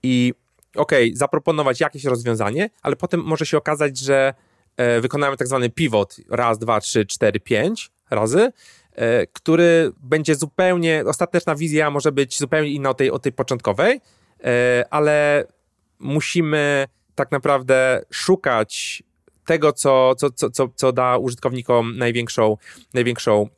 [0.04, 0.34] i
[0.76, 4.34] okej, okay, zaproponować jakieś rozwiązanie, ale potem może się okazać, że
[5.02, 8.52] wykonamy tak zwany pivot raz, dwa, trzy, cztery, pięć razy,
[8.92, 14.02] e, który będzie zupełnie, ostateczna wizja może być zupełnie inna od tej, od tej początkowej,
[14.44, 15.46] e, ale
[16.00, 19.04] musimy tak naprawdę szukać
[19.46, 22.58] tego, co, co, co, co, da użytkownikom największą,
[22.94, 23.50] największą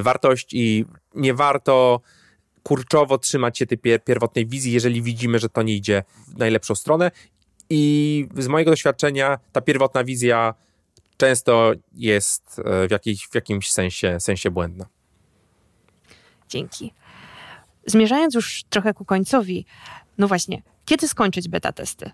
[0.00, 2.00] wartość i nie warto
[2.62, 6.74] kurczowo trzymać się tej pier pierwotnej wizji, jeżeli widzimy, że to nie idzie w najlepszą
[6.74, 7.10] stronę.
[7.74, 10.54] I z mojego doświadczenia ta pierwotna wizja
[11.16, 14.86] często jest e, w, jakiejś, w jakimś sensie, sensie błędna.
[16.48, 16.92] Dzięki.
[17.86, 19.66] Zmierzając już trochę ku końcowi,
[20.18, 22.10] no właśnie, kiedy skończyć beta testy?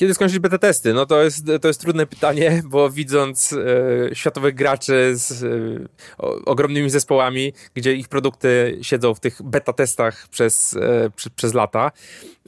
[0.00, 0.94] Kiedy skończyć beta testy?
[0.94, 6.90] No to jest, to jest trudne pytanie, bo widząc e, światowych graczy z e, ogromnymi
[6.90, 11.92] zespołami, gdzie ich produkty siedzą w tych beta testach przez, e, przy, przez lata,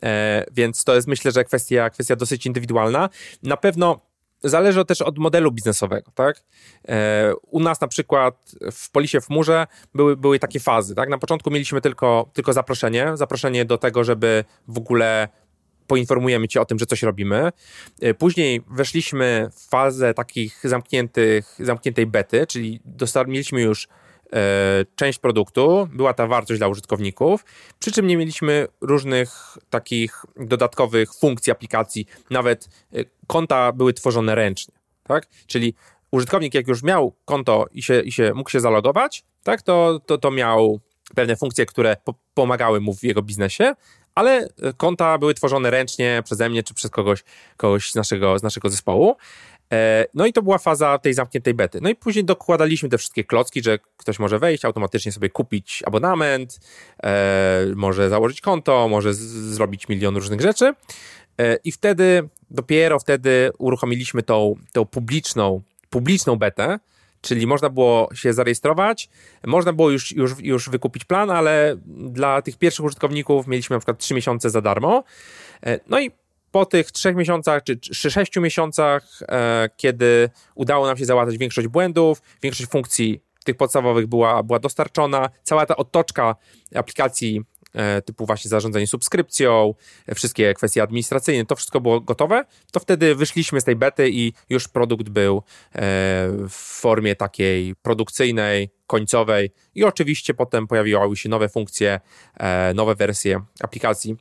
[0.02, 3.08] e, więc to jest myślę, że kwestia, kwestia dosyć indywidualna.
[3.42, 4.00] Na pewno
[4.44, 6.42] zależy też od modelu biznesowego, tak?
[6.88, 11.08] E, u nas na przykład w Polisie w Murze były, były takie fazy, tak?
[11.08, 15.28] Na początku mieliśmy tylko, tylko zaproszenie, zaproszenie do tego, żeby w ogóle
[15.86, 17.52] poinformujemy cię o tym, że coś robimy.
[18.00, 22.80] E, później weszliśmy w fazę takich zamkniętych, zamkniętej bety, czyli
[23.26, 23.88] mieliśmy już
[24.32, 27.44] e, część produktu, była ta wartość dla użytkowników,
[27.78, 34.74] przy czym nie mieliśmy różnych takich dodatkowych funkcji aplikacji, nawet e, konta były tworzone ręcznie,
[35.02, 35.26] tak?
[35.46, 35.74] Czyli
[36.10, 40.18] użytkownik jak już miał konto i się, i się mógł się zalogować, tak, to, to,
[40.18, 40.80] to miał
[41.14, 43.74] pewne funkcje, które po pomagały mu w jego biznesie,
[44.14, 47.24] ale e, konta były tworzone ręcznie przeze mnie czy przez kogoś,
[47.56, 49.16] kogoś z, naszego, z naszego zespołu.
[49.72, 51.78] E, no i to była faza tej zamkniętej bety.
[51.82, 56.60] No i później dokładaliśmy te wszystkie klocki, że ktoś może wejść, automatycznie sobie kupić abonament,
[57.02, 60.74] e, może założyć konto, może zrobić milion różnych rzeczy.
[61.64, 66.78] I wtedy, dopiero wtedy uruchomiliśmy tą, tą publiczną, publiczną betę,
[67.22, 69.08] czyli można było się zarejestrować,
[69.46, 73.98] można było już, już, już wykupić plan, ale dla tych pierwszych użytkowników mieliśmy na przykład
[73.98, 75.04] 3 miesiące za darmo.
[75.66, 76.10] E, no i
[76.50, 81.68] po tych trzech miesiącach czy, czy sześciu miesiącach, e, kiedy udało nam się załatwić większość
[81.68, 86.36] błędów, większość funkcji tych podstawowych była, była dostarczona, cała ta otoczka
[86.74, 87.42] aplikacji
[88.04, 89.74] typu właśnie zarządzanie subskrypcją,
[90.06, 94.32] e, wszystkie kwestie administracyjne, to wszystko było gotowe, to wtedy wyszliśmy z tej bety i
[94.50, 95.42] już produkt był e,
[96.48, 102.00] w formie takiej produkcyjnej, końcowej i oczywiście potem pojawiły się nowe funkcje,
[102.74, 104.16] nowe wersje aplikacji.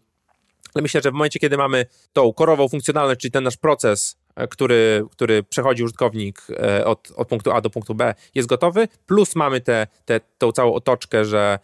[0.73, 5.05] Ale myślę, że w momencie, kiedy mamy tą korową funkcjonalność, czyli ten nasz proces który,
[5.11, 6.47] który przechodzi użytkownik
[6.85, 10.51] od, od punktu A do punktu B, jest gotowy, plus mamy tę te, te, tą
[10.51, 11.59] całą otoczkę, że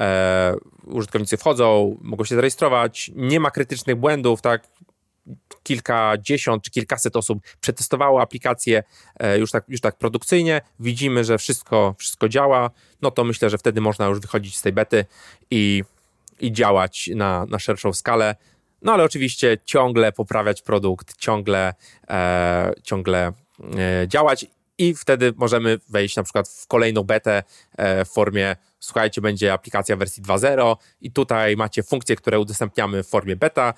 [0.00, 4.62] e, użytkownicy wchodzą, mogą się zarejestrować, nie ma krytycznych błędów, tak?
[5.62, 8.82] Kilkadziesiąt czy kilkaset osób przetestowało aplikację
[9.16, 12.70] e, już tak, już tak produkcyjnie, widzimy, że wszystko, wszystko działa,
[13.02, 15.04] no to myślę, że wtedy można już wychodzić z tej bety
[15.50, 15.84] i,
[16.40, 18.36] i działać na, na szerszą skalę.
[18.82, 21.74] No ale oczywiście ciągle poprawiać produkt, ciągle,
[22.08, 23.32] e, ciągle
[23.78, 24.46] e, działać
[24.80, 27.42] i wtedy możemy wejść na przykład w kolejną betę
[27.78, 33.36] w formie słuchajcie, będzie aplikacja wersji 2.0 i tutaj macie funkcje, które udostępniamy w formie
[33.36, 33.74] beta.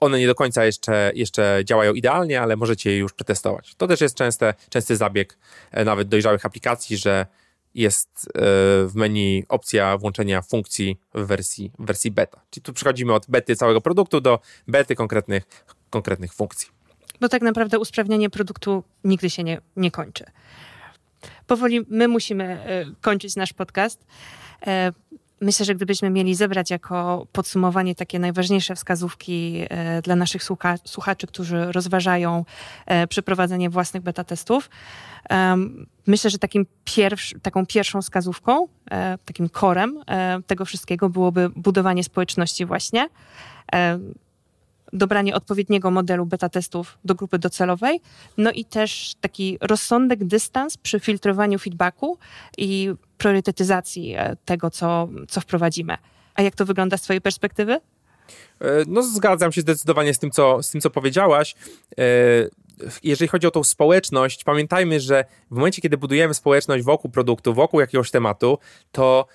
[0.00, 3.74] One nie do końca jeszcze, jeszcze działają idealnie, ale możecie je już przetestować.
[3.74, 5.38] To też jest częste, częsty zabieg
[5.84, 7.26] nawet dojrzałych aplikacji, że
[7.74, 8.28] jest
[8.86, 12.40] w menu opcja włączenia funkcji w wersji, wersji beta.
[12.50, 15.44] Czyli tu przechodzimy od bety całego produktu do bety konkretnych,
[15.90, 16.75] konkretnych funkcji.
[17.20, 20.24] Bo tak naprawdę usprawnianie produktu nigdy się nie, nie kończy.
[21.46, 24.06] Powoli my musimy e, kończyć nasz podcast.
[24.66, 24.92] E,
[25.40, 31.26] myślę, że gdybyśmy mieli zebrać jako podsumowanie takie najważniejsze wskazówki e, dla naszych słucha słuchaczy,
[31.26, 32.44] którzy rozważają
[33.08, 34.70] przeprowadzenie własnych beta testów,
[36.06, 36.66] myślę, że takim
[37.42, 38.68] taką pierwszą wskazówką,
[39.24, 39.98] takim korem
[40.46, 43.08] tego wszystkiego byłoby budowanie społeczności właśnie
[44.92, 48.00] dobranie odpowiedniego modelu beta testów do grupy docelowej,
[48.36, 52.18] no i też taki rozsądek, dystans przy filtrowaniu feedbacku
[52.58, 55.96] i priorytetyzacji e, tego, co, co wprowadzimy.
[56.34, 57.72] A jak to wygląda z Twojej perspektywy?
[57.72, 57.80] E,
[58.86, 61.54] no, zgadzam się zdecydowanie z tym, co, z tym, co powiedziałaś.
[61.98, 62.04] E,
[63.02, 67.80] jeżeli chodzi o tą społeczność, pamiętajmy, że w momencie, kiedy budujemy społeczność wokół produktu, wokół
[67.80, 68.58] jakiegoś tematu,
[68.92, 69.26] to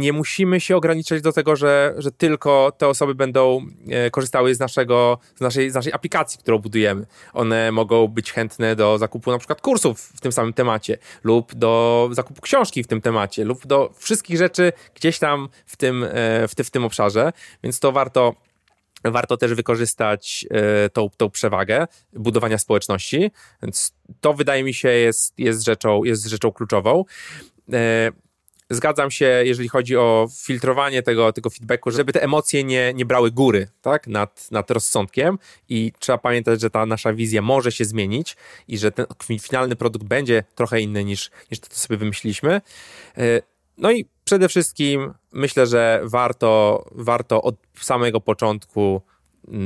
[0.00, 4.60] nie musimy się ograniczać do tego, że, że tylko te osoby będą e, korzystały z,
[4.60, 7.06] naszego, z, naszej, z naszej aplikacji, którą budujemy.
[7.32, 12.08] One mogą być chętne do zakupu na przykład kursów w tym samym temacie, lub do
[12.12, 16.54] zakupu książki w tym temacie, lub do wszystkich rzeczy gdzieś tam w tym, e, w,
[16.54, 18.34] ty, w tym obszarze, więc to warto
[19.04, 23.30] warto też wykorzystać e, tą, tą przewagę budowania społeczności,
[23.62, 27.04] więc to wydaje mi się jest, jest, rzeczą, jest rzeczą kluczową.
[28.70, 33.30] Zgadzam się, jeżeli chodzi o filtrowanie tego, tego feedbacku, żeby te emocje nie, nie brały
[33.30, 35.38] góry tak, nad, nad rozsądkiem
[35.68, 38.36] i trzeba pamiętać, że ta nasza wizja może się zmienić
[38.68, 39.06] i że ten
[39.40, 42.60] finalny produkt będzie trochę inny niż, niż to, co sobie wymyśliliśmy.
[43.18, 43.42] E,
[43.78, 49.02] no i przede wszystkim myślę, że warto, warto od samego początku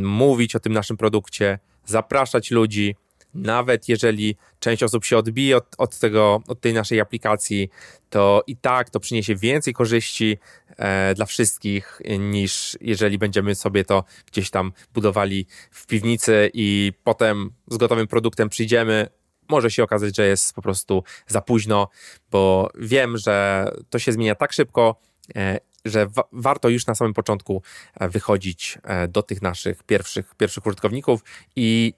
[0.02, 2.96] mówić o tym naszym produkcie, zapraszać ludzi,
[3.34, 7.70] nawet jeżeli część osób się odbije od, od, tego, od tej naszej aplikacji,
[8.10, 10.38] to i tak to przyniesie więcej korzyści
[10.76, 17.50] e, dla wszystkich, niż jeżeli będziemy sobie to gdzieś tam budowali w piwnicy i potem
[17.70, 19.08] z gotowym produktem przyjdziemy.
[19.48, 21.88] Może się okazać, że jest po prostu za późno,
[22.30, 25.00] bo wiem, że to się zmienia tak szybko,
[25.36, 27.62] e, że wa warto już na samym początku
[27.94, 31.24] e, wychodzić e, do tych naszych pierwszych, pierwszych użytkowników
[31.56, 31.94] i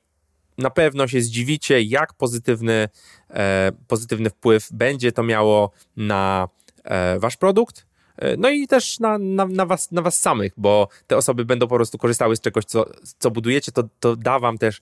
[0.59, 2.89] na pewno się zdziwicie, jak pozytywny,
[3.31, 6.49] e, pozytywny wpływ będzie to miało na
[6.85, 7.87] e, wasz produkt.
[8.17, 11.67] E, no i też na, na, na, was, na was samych, bo te osoby będą
[11.67, 12.87] po prostu korzystały z czegoś, co,
[13.19, 14.81] co budujecie, to, to da wam też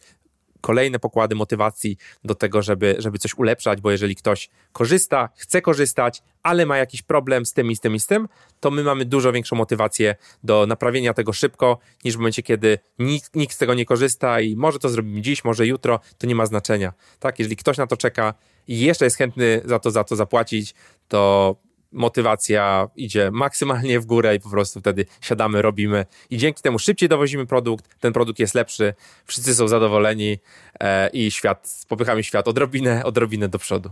[0.61, 6.23] kolejne pokłady motywacji do tego, żeby, żeby coś ulepszać, bo jeżeli ktoś korzysta, chce korzystać,
[6.43, 8.29] ale ma jakiś problem z tym i z tym i z tym,
[8.61, 13.37] to my mamy dużo większą motywację do naprawienia tego szybko, niż w momencie, kiedy nikt,
[13.37, 16.47] nikt z tego nie korzysta i może to zrobimy dziś, może jutro, to nie ma
[16.47, 16.93] znaczenia.
[17.19, 18.35] Tak, jeżeli ktoś na to czeka
[18.69, 20.75] i jeszcze jest chętny za to, za to zapłacić,
[21.09, 21.57] to
[21.93, 27.09] motywacja idzie maksymalnie w górę i po prostu wtedy siadamy, robimy i dzięki temu szybciej
[27.09, 30.39] dowozimy produkt, ten produkt jest lepszy, wszyscy są zadowoleni
[30.81, 33.91] e, i świat, popychamy świat odrobinę, odrobinę do przodu.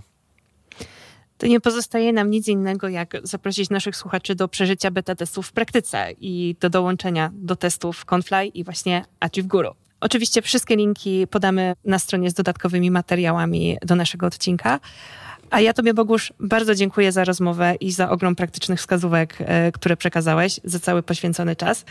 [1.39, 5.53] To nie pozostaje nam nic innego, jak zaprosić naszych słuchaczy do przeżycia beta testów w
[5.53, 9.75] praktyce i do dołączenia do testów Confly i właśnie Achieve Guru.
[10.01, 14.81] Oczywiście wszystkie linki podamy na stronie z dodatkowymi materiałami do naszego odcinka.
[15.51, 19.97] A ja Tobie, Bogusz, bardzo dziękuję za rozmowę i za ogrom praktycznych wskazówek, e, które
[19.97, 21.85] przekazałeś, za cały poświęcony czas.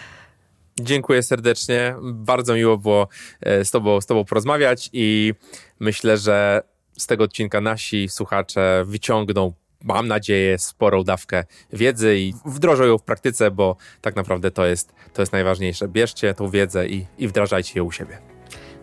[0.79, 1.95] Dziękuję serdecznie.
[2.01, 3.07] Bardzo miło było
[3.41, 5.33] e, z tobą, z tobą porozmawiać i
[5.79, 6.61] myślę, że
[6.97, 9.53] z tego odcinka nasi słuchacze wyciągną,
[9.83, 11.43] mam nadzieję, sporą dawkę
[11.73, 15.87] wiedzy i wdrożą ją w praktyce, bo tak naprawdę to jest, to jest najważniejsze.
[15.87, 18.17] Bierzcie tą wiedzę i, i wdrażajcie ją u siebie.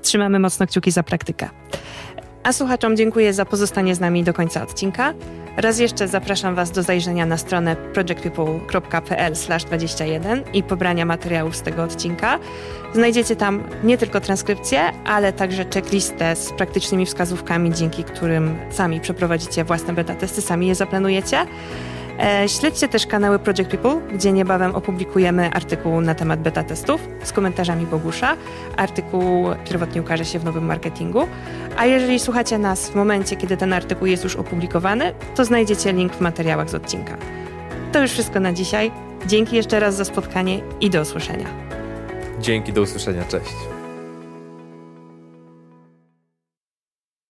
[0.03, 1.49] Trzymamy mocno kciuki za praktykę.
[2.45, 5.15] A słuchaczom dziękuję za pozostanie z nami do końca odcinka.
[5.57, 12.39] Raz jeszcze zapraszam Was do zajrzenia na stronę projectpeople.pl/21 i pobrania materiałów z tego odcinka.
[12.95, 19.65] Znajdziecie tam nie tylko transkrypcję, ale także checklistę z praktycznymi wskazówkami, dzięki którym sami przeprowadzicie
[19.65, 21.47] własne beta testy, sami je zaplanujecie.
[22.21, 27.33] E, śledźcie też kanały Project People, gdzie niebawem opublikujemy artykuł na temat beta testów z
[27.33, 28.37] komentarzami Bogusza.
[28.77, 31.29] Artykuł pierwotnie ukaże się w nowym marketingu.
[31.77, 36.13] A jeżeli słuchacie nas w momencie, kiedy ten artykuł jest już opublikowany, to znajdziecie link
[36.13, 37.17] w materiałach z odcinka.
[37.93, 38.91] To już wszystko na dzisiaj.
[39.27, 41.47] Dzięki jeszcze raz za spotkanie i do usłyszenia.
[42.41, 43.25] Dzięki, do usłyszenia.
[43.25, 43.74] Cześć.